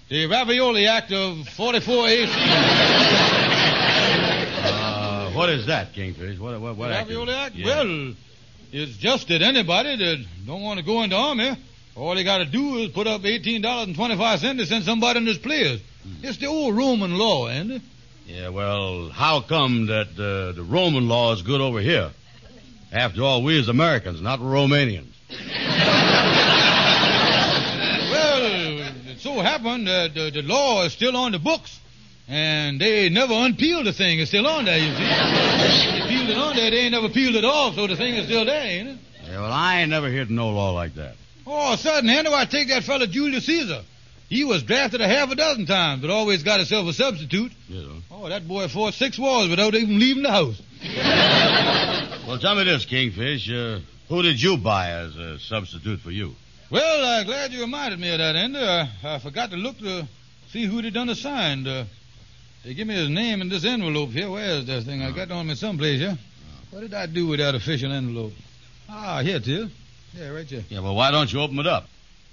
the 0.09 0.27
Ravioli 0.27 0.87
Act 0.87 1.11
of 1.11 1.47
44 1.49 2.07
AC. 2.07 2.31
Uh, 4.63 5.31
what 5.33 5.49
is 5.49 5.65
that, 5.67 5.93
Kingfish? 5.93 6.39
What, 6.39 6.59
what, 6.61 6.77
what 6.77 6.91
act 6.91 7.09
Ravioli? 7.09 7.33
Act? 7.33 7.55
Yeah. 7.55 7.65
Well, 7.65 8.13
it's 8.71 8.95
just 8.97 9.27
that 9.27 9.41
anybody 9.41 9.97
that 9.97 10.25
don't 10.45 10.61
want 10.61 10.79
to 10.79 10.85
go 10.85 11.01
into 11.01 11.15
army, 11.15 11.57
all 11.95 12.15
they 12.15 12.23
got 12.23 12.39
to 12.39 12.45
do 12.45 12.77
is 12.77 12.91
put 12.91 13.07
up 13.07 13.21
$18.25 13.21 14.57
to 14.57 14.65
send 14.65 14.83
somebody 14.85 15.19
in 15.19 15.25
his 15.25 15.37
place. 15.37 15.81
Hmm. 16.03 16.25
It's 16.25 16.37
the 16.37 16.47
old 16.47 16.75
Roman 16.75 17.17
law, 17.17 17.47
Andy. 17.47 17.81
Yeah, 18.25 18.49
well, 18.49 19.09
how 19.09 19.41
come 19.41 19.87
that 19.87 20.07
uh, 20.11 20.53
the 20.53 20.63
Roman 20.63 21.07
law 21.07 21.33
is 21.33 21.41
good 21.41 21.59
over 21.59 21.81
here? 21.81 22.11
After 22.91 23.23
all, 23.23 23.43
we 23.43 23.59
as 23.59 23.67
Americans, 23.67 24.21
not 24.21 24.39
Romanians. 24.39 25.07
Well, 28.11 28.79
it 29.07 29.19
so 29.19 29.39
happened 29.39 29.87
that 29.87 30.11
uh, 30.11 30.29
the 30.31 30.41
law 30.41 30.83
is 30.83 30.91
still 30.91 31.15
on 31.15 31.31
the 31.31 31.39
books, 31.39 31.79
and 32.27 32.79
they 32.79 33.07
never 33.09 33.33
unpeeled 33.33 33.85
the 33.85 33.93
thing. 33.93 34.19
It's 34.19 34.29
still 34.31 34.47
on 34.47 34.65
there, 34.65 34.77
you 34.77 34.93
see. 34.93 36.01
they 36.01 36.07
peeled 36.09 36.29
it 36.29 36.37
on 36.37 36.55
there, 36.55 36.69
they 36.71 36.77
ain't 36.79 36.91
never 36.91 37.07
peeled 37.09 37.35
it 37.35 37.45
off, 37.45 37.75
so 37.75 37.87
the 37.87 37.95
thing 37.95 38.15
is 38.15 38.25
still 38.25 38.43
there, 38.45 38.61
ain't 38.61 38.89
it? 38.89 38.97
Yeah, 39.29 39.41
well, 39.41 39.51
I 39.51 39.81
ain't 39.81 39.89
never 39.89 40.11
heard 40.11 40.29
no 40.29 40.49
law 40.49 40.71
like 40.71 40.95
that. 40.95 41.15
Oh, 41.45 41.75
sudden, 41.75 42.09
Andy, 42.09 42.31
I 42.33 42.45
take 42.45 42.67
that 42.69 42.83
fellow 42.83 43.05
Julius 43.05 43.45
Caesar. 43.45 43.81
He 44.29 44.43
was 44.45 44.63
drafted 44.63 45.01
a 45.01 45.07
half 45.07 45.29
a 45.31 45.35
dozen 45.35 45.65
times, 45.65 46.01
but 46.01 46.09
always 46.09 46.43
got 46.43 46.59
himself 46.59 46.87
a 46.87 46.93
substitute. 46.93 47.51
Yeah. 47.67 47.87
Oh, 48.09 48.29
that 48.29 48.47
boy 48.47 48.67
fought 48.69 48.93
six 48.93 49.19
wars 49.19 49.49
without 49.49 49.75
even 49.75 49.99
leaving 49.99 50.23
the 50.23 50.31
house. 50.31 50.61
Well, 52.27 52.37
tell 52.39 52.55
me 52.55 52.63
this, 52.63 52.85
Kingfish. 52.85 53.49
Uh, 53.49 53.79
who 54.07 54.21
did 54.21 54.41
you 54.41 54.55
buy 54.55 54.91
as 54.91 55.17
a 55.17 55.39
substitute 55.39 55.99
for 55.99 56.11
you? 56.11 56.33
Well, 56.69 57.03
I'm 57.03 57.25
glad 57.25 57.51
you 57.51 57.61
reminded 57.61 57.99
me 57.99 58.09
of 58.11 58.19
that, 58.19 58.35
Andy. 58.37 58.59
I, 58.59 58.89
I 59.03 59.19
forgot 59.19 59.49
to 59.49 59.57
look 59.57 59.79
to 59.79 60.07
see 60.51 60.65
who 60.65 60.81
they 60.81 60.91
done 60.91 61.09
assigned. 61.09 61.67
Uh, 61.67 61.85
they 62.63 62.73
give 62.73 62.87
me 62.87 62.93
his 62.93 63.09
name 63.09 63.41
in 63.41 63.49
this 63.49 63.65
envelope 63.65 64.11
here. 64.11 64.29
Where 64.29 64.59
is 64.59 64.65
this 64.65 64.85
thing? 64.85 65.01
I 65.01 65.09
got 65.11 65.23
it 65.23 65.31
on 65.31 65.47
me 65.47 65.55
someplace 65.55 65.99
here. 65.99 66.17
What 66.69 66.81
did 66.81 66.93
I 66.93 67.07
do 67.07 67.27
with 67.27 67.39
that 67.39 67.55
official 67.55 67.91
envelope? 67.91 68.33
Ah, 68.87 69.21
here 69.23 69.37
it 69.37 69.47
is. 69.47 69.69
Yeah, 70.13 70.29
right 70.29 70.45
here. 70.45 70.63
Yeah, 70.69 70.79
well, 70.79 70.95
why 70.95 71.11
don't 71.11 71.31
you 71.31 71.41
open 71.41 71.59
it 71.59 71.67
up? 71.67 71.87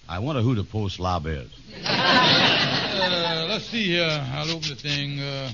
I 0.08 0.18
wonder 0.20 0.42
who 0.42 0.54
the 0.54 0.64
post 0.64 0.96
slob 0.96 1.26
is. 1.26 1.48
Uh, 2.98 3.46
let's 3.48 3.66
see 3.66 3.84
here. 3.84 4.26
I'll 4.34 4.50
open 4.50 4.68
the 4.70 4.74
thing. 4.74 5.20
Uh, 5.20 5.50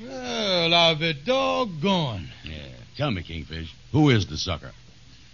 well, 0.00 0.72
I'll 0.74 0.94
be 0.94 1.12
doggone. 1.12 2.28
Yeah. 2.42 2.54
Tell 2.96 3.10
me, 3.10 3.22
Kingfish, 3.22 3.72
who 3.92 4.08
is 4.08 4.26
the 4.26 4.38
sucker? 4.38 4.72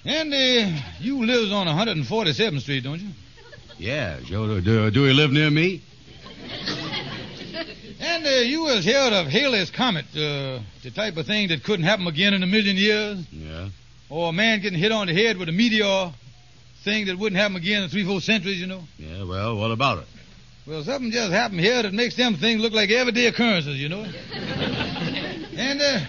Andy, 0.05 0.77
you 0.99 1.25
lives 1.25 1.53
on 1.53 1.67
147th 1.69 2.61
Street, 2.63 2.83
don't 2.83 3.01
you? 3.01 3.11
Yeah, 3.79 4.19
Joe. 4.25 4.61
Do, 4.61 4.91
do 4.91 5.05
he 5.05 5.13
live 5.13 5.31
near 5.31 5.51
me? 5.51 5.83
And 8.01 8.27
uh, 8.27 8.31
you 8.31 8.63
was 8.63 8.85
heard 8.85 9.13
of 9.13 9.27
Halley's 9.27 9.71
Comet, 9.71 10.07
uh, 10.15 10.61
the 10.83 10.91
type 10.95 11.17
of 11.19 11.27
thing 11.27 11.49
that 11.49 11.63
couldn't 11.63 11.85
happen 11.85 12.07
again 12.07 12.33
in 12.33 12.43
a 12.43 12.47
million 12.47 12.77
years? 12.77 13.19
Yeah. 13.31 13.50
Or 14.11 14.29
a 14.29 14.33
man 14.33 14.61
getting 14.61 14.79
hit 14.79 14.93
on 14.93 15.07
the 15.07 15.15
head 15.15 15.39
with 15.39 15.49
a 15.49 15.53
meteor, 15.53 16.13
thing 16.83 17.07
that 17.07 17.19
wouldn't 17.19 17.41
happen 17.41 17.57
again 17.57 17.83
in 17.83 17.89
three, 17.89 18.05
four 18.05 18.21
centuries, 18.21 18.59
you 18.59 18.67
know? 18.67 18.83
Yeah, 18.99 19.25
well, 19.25 19.57
what 19.57 19.71
about 19.71 19.99
it? 19.99 20.07
Well, 20.67 20.83
something 20.85 21.11
just 21.11 21.33
happened 21.33 21.61
here 21.61 21.83
that 21.83 21.93
makes 21.93 22.17
them 22.17 22.35
things 22.37 22.61
look 22.61 22.73
like 22.73 22.91
everyday 22.91 23.27
occurrences, 23.27 23.77
you 23.77 23.89
know? 23.89 24.03
and, 24.33 25.81
uh, 25.81 26.01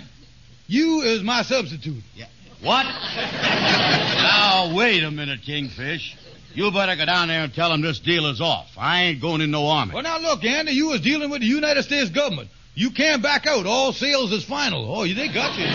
you 0.67 1.01
is 1.01 1.23
my 1.23 1.41
substitute. 1.43 2.03
Yeah. 2.15 2.25
What? 2.61 2.83
now, 2.83 4.73
wait 4.75 5.03
a 5.03 5.11
minute, 5.11 5.41
Kingfish. 5.41 6.15
You 6.53 6.71
better 6.71 6.95
go 6.95 7.05
down 7.05 7.29
there 7.29 7.43
and 7.43 7.53
tell 7.53 7.69
them 7.69 7.81
this 7.81 7.99
deal 7.99 8.27
is 8.27 8.39
off. 8.41 8.67
I 8.77 9.03
ain't 9.03 9.21
going 9.21 9.41
in 9.41 9.51
no 9.51 9.67
army. 9.67 9.93
Well, 9.93 10.03
now 10.03 10.19
look, 10.19 10.43
Andy, 10.43 10.73
you 10.73 10.87
was 10.87 11.01
dealing 11.01 11.29
with 11.29 11.41
the 11.41 11.47
United 11.47 11.83
States 11.83 12.09
government. 12.09 12.49
You 12.75 12.91
can't 12.91 13.21
back 13.21 13.47
out. 13.47 13.65
All 13.65 13.93
sales 13.93 14.31
is 14.31 14.43
final. 14.43 14.93
Oh, 14.95 15.05
they 15.05 15.27
got 15.27 15.57
you. 15.57 15.65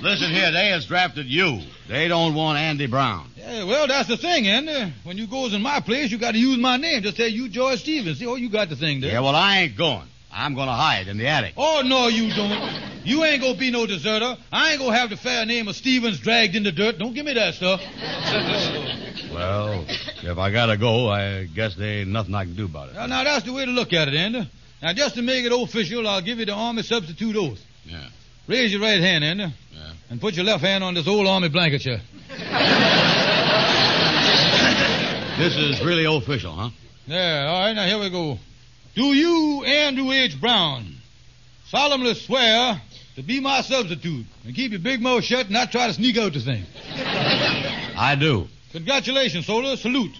Listen 0.00 0.30
here, 0.30 0.52
they 0.52 0.68
has 0.68 0.86
drafted 0.86 1.26
you. 1.26 1.60
They 1.88 2.08
don't 2.08 2.34
want 2.34 2.58
Andy 2.58 2.86
Brown. 2.86 3.30
Yeah, 3.36 3.64
well, 3.64 3.86
that's 3.86 4.08
the 4.08 4.16
thing, 4.16 4.46
Andy. 4.46 4.92
When 5.04 5.18
you 5.18 5.26
goes 5.26 5.54
in 5.54 5.62
my 5.62 5.80
place, 5.80 6.10
you 6.10 6.18
got 6.18 6.32
to 6.32 6.38
use 6.38 6.58
my 6.58 6.76
name. 6.76 7.02
Just 7.02 7.16
say 7.16 7.28
you 7.28 7.48
George 7.48 7.80
Stevens. 7.80 8.18
See, 8.18 8.26
oh, 8.26 8.36
you 8.36 8.50
got 8.50 8.68
the 8.68 8.76
thing 8.76 9.00
there. 9.00 9.10
Yeah, 9.10 9.20
well, 9.20 9.34
I 9.34 9.60
ain't 9.60 9.76
going. 9.76 10.06
I'm 10.30 10.54
going 10.54 10.68
to 10.68 10.74
hide 10.74 11.08
in 11.08 11.16
the 11.16 11.26
attic. 11.26 11.54
Oh, 11.56 11.82
no, 11.84 12.08
you 12.08 12.32
don't. 12.34 13.04
You 13.04 13.24
ain't 13.24 13.40
going 13.40 13.54
to 13.54 13.58
be 13.58 13.70
no 13.70 13.86
deserter. 13.86 14.36
I 14.52 14.70
ain't 14.72 14.78
going 14.78 14.92
to 14.92 14.98
have 14.98 15.10
the 15.10 15.16
fair 15.16 15.46
name 15.46 15.66
of 15.66 15.74
Stevens 15.74 16.20
dragged 16.20 16.54
in 16.54 16.62
the 16.62 16.72
dirt. 16.72 16.98
Don't 16.98 17.14
give 17.14 17.24
me 17.24 17.34
that 17.34 17.54
stuff. 17.54 17.80
Well, 19.32 19.84
if 19.88 20.38
I 20.38 20.50
got 20.50 20.66
to 20.66 20.76
go, 20.76 21.08
I 21.08 21.44
guess 21.44 21.76
there 21.76 22.00
ain't 22.00 22.08
nothing 22.08 22.34
I 22.34 22.44
can 22.44 22.56
do 22.56 22.64
about 22.64 22.88
it. 22.88 22.94
Now, 22.94 23.06
now, 23.06 23.24
that's 23.24 23.44
the 23.44 23.52
way 23.52 23.64
to 23.64 23.70
look 23.70 23.92
at 23.92 24.08
it, 24.08 24.14
Andy. 24.14 24.50
Now, 24.82 24.92
just 24.94 25.14
to 25.14 25.22
make 25.22 25.44
it 25.44 25.52
official, 25.52 26.08
I'll 26.08 26.22
give 26.22 26.38
you 26.38 26.44
the 26.44 26.54
Army 26.54 26.82
substitute 26.82 27.36
oath. 27.36 27.60
Yeah. 27.84 28.08
Raise 28.48 28.72
your 28.72 28.80
right 28.80 28.98
hand, 29.00 29.22
Andy. 29.24 29.44
Yeah. 29.44 29.92
And 30.10 30.20
put 30.20 30.34
your 30.34 30.44
left 30.46 30.64
hand 30.64 30.82
on 30.82 30.94
this 30.94 31.06
old 31.06 31.26
Army 31.26 31.48
blanket 31.50 31.82
here. 31.82 32.00
This 35.38 35.56
is 35.56 35.80
really 35.84 36.04
official, 36.04 36.50
huh? 36.50 36.70
Yeah, 37.06 37.46
all 37.48 37.60
right, 37.60 37.72
now 37.72 37.86
here 37.86 38.00
we 38.00 38.10
go. 38.10 38.40
Do 38.96 39.04
you, 39.14 39.62
Andrew 39.62 40.10
H. 40.10 40.40
Brown, 40.40 40.96
solemnly 41.68 42.14
swear 42.14 42.82
to 43.14 43.22
be 43.22 43.38
my 43.38 43.60
substitute 43.60 44.26
and 44.44 44.56
keep 44.56 44.72
your 44.72 44.80
big 44.80 45.00
mouth 45.00 45.22
shut 45.22 45.42
and 45.42 45.50
not 45.50 45.70
try 45.70 45.86
to 45.86 45.92
sneak 45.92 46.16
out 46.16 46.32
the 46.32 46.40
thing? 46.40 46.64
I 46.96 48.16
do. 48.18 48.48
Congratulations, 48.72 49.46
soldier. 49.46 49.76
Salute. 49.76 50.16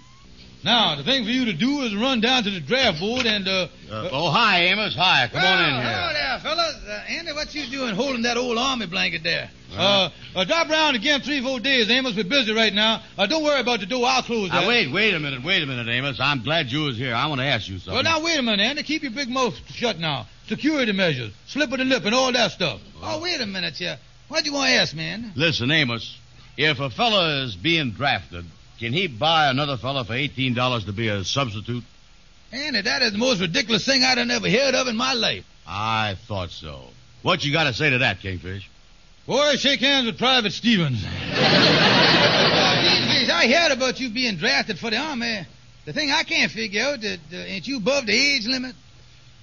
Now, 0.64 0.96
the 0.96 1.04
thing 1.04 1.24
for 1.24 1.30
you 1.30 1.44
to 1.46 1.52
do 1.52 1.82
is 1.82 1.94
run 1.94 2.20
down 2.20 2.42
to 2.42 2.50
the 2.50 2.60
draft 2.60 2.98
board 2.98 3.26
and, 3.26 3.46
uh... 3.46 3.68
Uh, 3.90 4.08
oh, 4.10 4.30
hi, 4.30 4.64
Amos. 4.64 4.94
Hi. 4.96 5.28
Come 5.32 5.40
on 5.40 5.64
in 5.64 5.74
here. 5.74 5.92
Hello 5.92 6.12
there, 6.12 6.38
fellas. 6.40 6.76
Uh, 6.84 7.04
Andy, 7.08 7.32
what 7.32 7.54
you 7.54 7.66
doing 7.70 7.94
holding 7.94 8.22
that 8.22 8.36
old 8.36 8.58
army 8.58 8.86
blanket 8.86 9.22
there? 9.22 9.50
Uh, 9.72 10.10
uh, 10.34 10.44
drop 10.44 10.68
around 10.68 10.96
again 10.96 11.20
three, 11.20 11.40
four 11.40 11.60
days, 11.60 11.88
Amos. 11.90 12.16
We're 12.16 12.24
busy 12.24 12.52
right 12.52 12.72
now. 12.72 13.02
Uh, 13.16 13.26
don't 13.26 13.44
worry 13.44 13.60
about 13.60 13.80
the 13.80 13.86
door. 13.86 14.04
I'll 14.06 14.22
close 14.22 14.50
that. 14.50 14.62
Now, 14.62 14.68
wait, 14.68 14.92
wait 14.92 15.14
a 15.14 15.20
minute, 15.20 15.44
wait 15.44 15.62
a 15.62 15.66
minute, 15.66 15.88
Amos. 15.88 16.18
I'm 16.20 16.42
glad 16.42 16.72
you 16.72 16.84
was 16.84 16.98
here. 16.98 17.14
I 17.14 17.26
want 17.28 17.40
to 17.40 17.46
ask 17.46 17.68
you 17.68 17.78
something. 17.78 17.94
Well, 17.94 18.02
now, 18.02 18.24
wait 18.24 18.38
a 18.38 18.42
minute, 18.42 18.60
Andy. 18.60 18.82
Keep 18.82 19.02
your 19.04 19.12
big 19.12 19.28
mouth 19.28 19.54
shut 19.68 19.98
now. 19.98 20.26
Security 20.48 20.92
measures, 20.92 21.32
slip 21.46 21.70
of 21.70 21.78
the 21.78 21.84
lip, 21.84 22.04
and 22.04 22.14
all 22.14 22.32
that 22.32 22.50
stuff. 22.50 22.80
Oh, 23.02 23.20
wait 23.22 23.40
a 23.40 23.46
minute, 23.46 23.76
here. 23.76 23.98
What 24.28 24.42
do 24.42 24.50
you 24.50 24.56
want 24.56 24.70
to 24.70 24.74
ask, 24.74 24.94
man? 24.94 25.32
Listen, 25.36 25.70
Amos, 25.70 26.18
if 26.56 26.80
a 26.80 26.90
fella 26.90 27.44
is 27.44 27.54
being 27.54 27.92
drafted, 27.92 28.46
can 28.78 28.92
he 28.92 29.08
buy 29.08 29.50
another 29.50 29.76
fella 29.76 30.04
for 30.04 30.12
$18 30.12 30.86
to 30.86 30.92
be 30.92 31.08
a 31.08 31.24
substitute? 31.24 31.82
Andy, 32.52 32.80
that 32.80 33.02
is 33.02 33.12
the 33.12 33.18
most 33.18 33.40
ridiculous 33.40 33.84
thing 33.84 34.04
I'd 34.04 34.18
have 34.18 34.26
never 34.26 34.48
heard 34.48 34.74
of 34.74 34.88
in 34.88 34.96
my 34.96 35.12
life. 35.12 35.44
I 35.66 36.16
thought 36.26 36.50
so. 36.50 36.84
What 37.22 37.44
you 37.44 37.52
got 37.52 37.64
to 37.64 37.74
say 37.74 37.90
to 37.90 37.98
that, 37.98 38.20
Kingfish? 38.20 38.70
Boy, 39.26 39.56
shake 39.56 39.80
hands 39.80 40.06
with 40.06 40.16
Private 40.16 40.52
Stevens. 40.52 41.02
Kingfish, 41.02 41.18
I 43.28 43.52
heard 43.52 43.72
about 43.72 44.00
you 44.00 44.10
being 44.10 44.36
drafted 44.36 44.78
for 44.78 44.90
the 44.90 44.96
Army. 44.96 45.46
The 45.84 45.92
thing 45.92 46.10
I 46.10 46.22
can't 46.22 46.50
figure 46.50 46.82
out, 46.82 47.00
that 47.00 47.18
uh, 47.32 47.36
ain't 47.36 47.66
you 47.66 47.78
above 47.78 48.06
the 48.06 48.12
age 48.12 48.46
limit? 48.46 48.74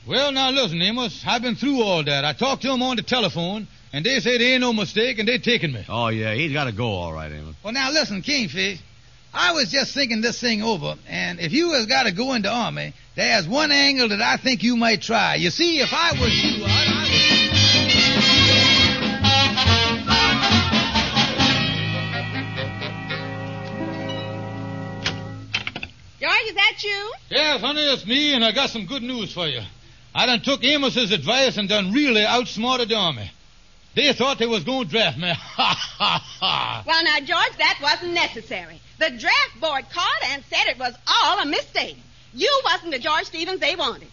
Well, 0.08 0.32
now 0.32 0.52
listen, 0.52 0.82
Amos, 0.82 1.24
I've 1.28 1.42
been 1.42 1.56
through 1.56 1.82
all 1.82 2.04
that. 2.04 2.26
I 2.26 2.34
talked 2.34 2.62
to 2.64 2.68
to 2.68 2.74
'em 2.74 2.84
on 2.84 2.96
the 2.96 3.04
telephone, 3.04 3.68
and 3.92 4.06
they 4.06 4.20
say 4.20 4.38
there 4.38 4.54
ain't 4.54 4.62
no 4.62 4.74
mistake, 4.74 5.20
and 5.20 5.28
they're 5.28 5.40
taking 5.40 5.72
me. 5.72 5.84
Oh, 5.90 6.08
yeah, 6.08 6.34
he's 6.34 6.54
got 6.54 6.66
to 6.66 6.72
go 6.72 6.88
all 6.88 7.14
right, 7.14 7.32
Amos. 7.32 7.56
Well, 7.64 7.74
now 7.74 7.92
listen, 7.92 8.22
Kingfish. 8.22 8.80
I 9.38 9.52
was 9.52 9.70
just 9.70 9.94
thinking 9.94 10.22
this 10.22 10.40
thing 10.40 10.64
over, 10.64 10.96
and 11.10 11.42
if 11.42 11.52
you 11.52 11.74
has 11.74 11.88
got 11.88 12.04
to 12.04 12.14
go 12.14 12.34
into 12.34 12.50
Army, 12.50 12.94
there's 13.16 13.46
one 13.46 13.70
angle 13.70 14.08
that 14.08 14.22
I 14.22 14.38
think 14.38 14.64
you 14.64 14.78
might 14.78 15.02
try. 15.02 15.36
You 15.36 15.50
see, 15.50 15.82
if 15.82 15.90
I 15.92 16.14
was 16.14 16.34
you, 16.34 16.64
I, 16.64 16.86
I 16.88 17.02
would... 17.02 17.12
George, 26.22 26.48
is 26.48 26.56
that 26.56 26.82
you? 26.82 27.14
Yes, 27.30 27.60
honey, 27.60 27.82
it's 27.82 28.06
me, 28.06 28.34
and 28.36 28.46
I 28.46 28.54
got 28.54 28.70
some 28.70 28.86
good 28.86 29.04
news 29.04 29.34
for 29.34 29.48
you. 29.48 29.60
I 30.16 30.28
done 30.28 30.40
took 30.44 30.64
Amos's 30.64 31.12
advice 31.12 31.58
and 31.58 31.68
done 31.68 31.92
really 31.92 32.24
outsmarted 32.24 32.88
the 32.88 32.96
Army. 32.96 33.30
They 33.96 34.14
thought 34.14 34.40
they 34.40 34.48
was 34.48 34.64
going 34.64 34.86
to 34.86 34.92
draft 34.92 35.18
me. 35.18 35.34
Ha, 35.36 35.76
ha, 35.98 36.24
ha. 36.40 36.84
Well, 36.88 37.04
now, 37.04 37.20
George, 37.20 37.58
that 37.58 37.80
wasn't 37.82 38.14
necessary. 38.14 38.80
The 38.98 39.10
draft 39.10 39.60
board 39.60 39.86
called 39.92 40.32
and 40.32 40.44
said 40.50 40.68
it 40.68 40.80
was 40.80 40.94
all 41.08 41.40
a 41.40 41.46
mistake. 41.46 41.98
You 42.34 42.62
wasn't 42.66 42.92
the 42.92 43.00
George 43.00 43.26
Stevens 43.26 43.60
they 43.60 43.76
wanted. 43.76 44.08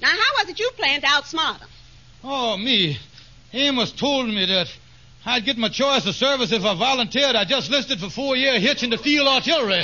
Now, 0.00 0.08
how 0.08 0.42
was 0.42 0.48
it 0.50 0.58
you 0.58 0.70
planned 0.76 1.02
to 1.02 1.08
outsmart 1.08 1.60
them? 1.60 1.68
Oh, 2.22 2.56
me. 2.56 2.98
Amos 3.52 3.92
told 3.92 4.28
me 4.28 4.44
that 4.46 4.68
I'd 5.24 5.44
get 5.44 5.56
my 5.56 5.68
choice 5.68 6.06
of 6.06 6.14
service 6.14 6.52
if 6.52 6.64
I 6.64 6.74
volunteered. 6.74 7.34
I 7.34 7.44
just 7.44 7.70
listed 7.70 7.98
for 7.98 8.10
four 8.10 8.36
year 8.36 8.60
hitch 8.60 8.82
in 8.82 8.90
the 8.90 8.98
field 8.98 9.26
artillery. 9.26 9.82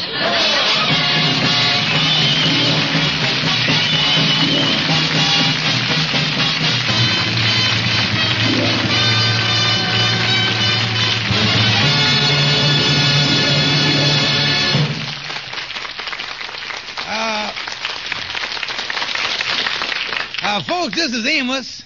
This 20.95 21.13
is 21.13 21.27
Amos. 21.27 21.83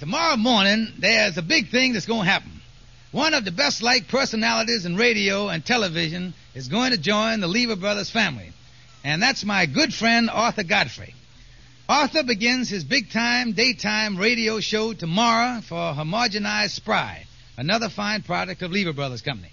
Tomorrow 0.00 0.36
morning, 0.36 0.92
there's 0.98 1.36
a 1.36 1.42
big 1.42 1.70
thing 1.70 1.92
that's 1.92 2.06
going 2.06 2.24
to 2.24 2.30
happen. 2.30 2.60
One 3.12 3.34
of 3.34 3.44
the 3.44 3.50
best 3.50 3.82
liked 3.82 4.08
personalities 4.08 4.86
in 4.86 4.96
radio 4.96 5.48
and 5.48 5.64
television 5.64 6.34
is 6.54 6.68
going 6.68 6.92
to 6.92 6.98
join 6.98 7.40
the 7.40 7.48
Lever 7.48 7.76
Brothers 7.76 8.10
family. 8.10 8.52
And 9.04 9.22
that's 9.22 9.44
my 9.44 9.66
good 9.66 9.92
friend, 9.92 10.30
Arthur 10.30 10.62
Godfrey. 10.62 11.14
Arthur 11.88 12.22
begins 12.22 12.68
his 12.68 12.84
big 12.84 13.10
time 13.10 13.52
daytime 13.52 14.16
radio 14.16 14.60
show 14.60 14.92
tomorrow 14.92 15.60
for 15.60 15.76
Homogenized 15.76 16.70
Spry, 16.70 17.26
another 17.56 17.88
fine 17.88 18.22
product 18.22 18.62
of 18.62 18.70
Lever 18.70 18.92
Brothers 18.92 19.22
Company. 19.22 19.50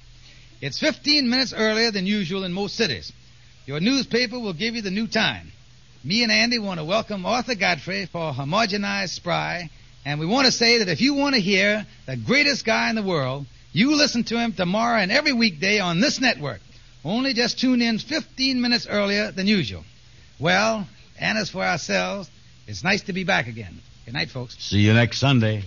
It's 0.61 0.79
15 0.79 1.29
minutes 1.29 1.53
earlier 1.53 1.91
than 1.91 2.05
usual 2.07 2.43
in 2.43 2.53
most 2.53 2.75
cities. 2.75 3.11
your 3.65 3.79
newspaper 3.79 4.39
will 4.39 4.53
give 4.53 4.75
you 4.75 4.81
the 4.81 4.91
new 4.91 5.07
time. 5.07 5.51
Me 6.05 6.21
and 6.21 6.31
Andy 6.31 6.59
want 6.59 6.79
to 6.79 6.85
welcome 6.85 7.25
Arthur 7.25 7.55
Godfrey 7.55 8.05
for 8.05 8.31
Homogenized 8.31 9.09
Spry, 9.09 9.71
and 10.05 10.19
we 10.19 10.27
want 10.27 10.45
to 10.45 10.51
say 10.51 10.77
that 10.77 10.87
if 10.87 11.01
you 11.01 11.15
want 11.15 11.33
to 11.33 11.41
hear 11.41 11.83
the 12.05 12.15
greatest 12.15 12.63
guy 12.63 12.91
in 12.91 12.95
the 12.95 13.01
world, 13.01 13.47
you 13.71 13.95
listen 13.95 14.23
to 14.25 14.37
him 14.37 14.53
tomorrow 14.53 14.99
and 14.99 15.11
every 15.11 15.33
weekday 15.33 15.79
on 15.79 15.99
this 15.99 16.21
network. 16.21 16.61
Only 17.03 17.33
just 17.33 17.59
tune 17.59 17.81
in 17.81 17.97
15 17.97 18.61
minutes 18.61 18.85
earlier 18.87 19.31
than 19.31 19.47
usual. 19.47 19.83
Well, 20.39 20.87
and 21.19 21.39
as 21.39 21.49
for 21.49 21.63
ourselves, 21.63 22.29
it's 22.67 22.83
nice 22.83 23.01
to 23.05 23.13
be 23.13 23.23
back 23.23 23.47
again. 23.47 23.81
Good 24.05 24.13
night, 24.13 24.29
folks. 24.29 24.55
See 24.59 24.81
you 24.81 24.93
next 24.93 25.17
Sunday. 25.17 25.63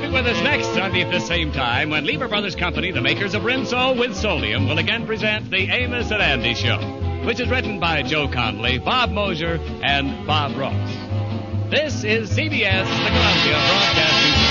Be 0.00 0.08
with 0.10 0.26
us 0.26 0.42
next 0.42 0.67
Sunday 0.88 1.02
at 1.02 1.12
the 1.12 1.20
same 1.20 1.52
time 1.52 1.90
when 1.90 2.06
Lever 2.06 2.28
Brothers 2.28 2.56
Company, 2.56 2.90
the 2.92 3.02
makers 3.02 3.34
of 3.34 3.42
Rinso 3.42 3.98
with 3.98 4.12
Solium, 4.12 4.66
will 4.66 4.78
again 4.78 5.06
present 5.06 5.50
the 5.50 5.70
Amos 5.70 6.10
and 6.10 6.22
Andy 6.22 6.54
Show, 6.54 6.78
which 7.26 7.40
is 7.40 7.50
written 7.50 7.78
by 7.78 8.00
Joe 8.02 8.26
Connelly, 8.26 8.78
Bob 8.78 9.10
Mosher, 9.10 9.60
and 9.82 10.26
Bob 10.26 10.56
Ross. 10.56 10.90
This 11.70 12.04
is 12.04 12.30
CBS, 12.30 12.86
the 13.04 13.10
Columbia 13.10 13.58
Broadcast. 13.68 14.47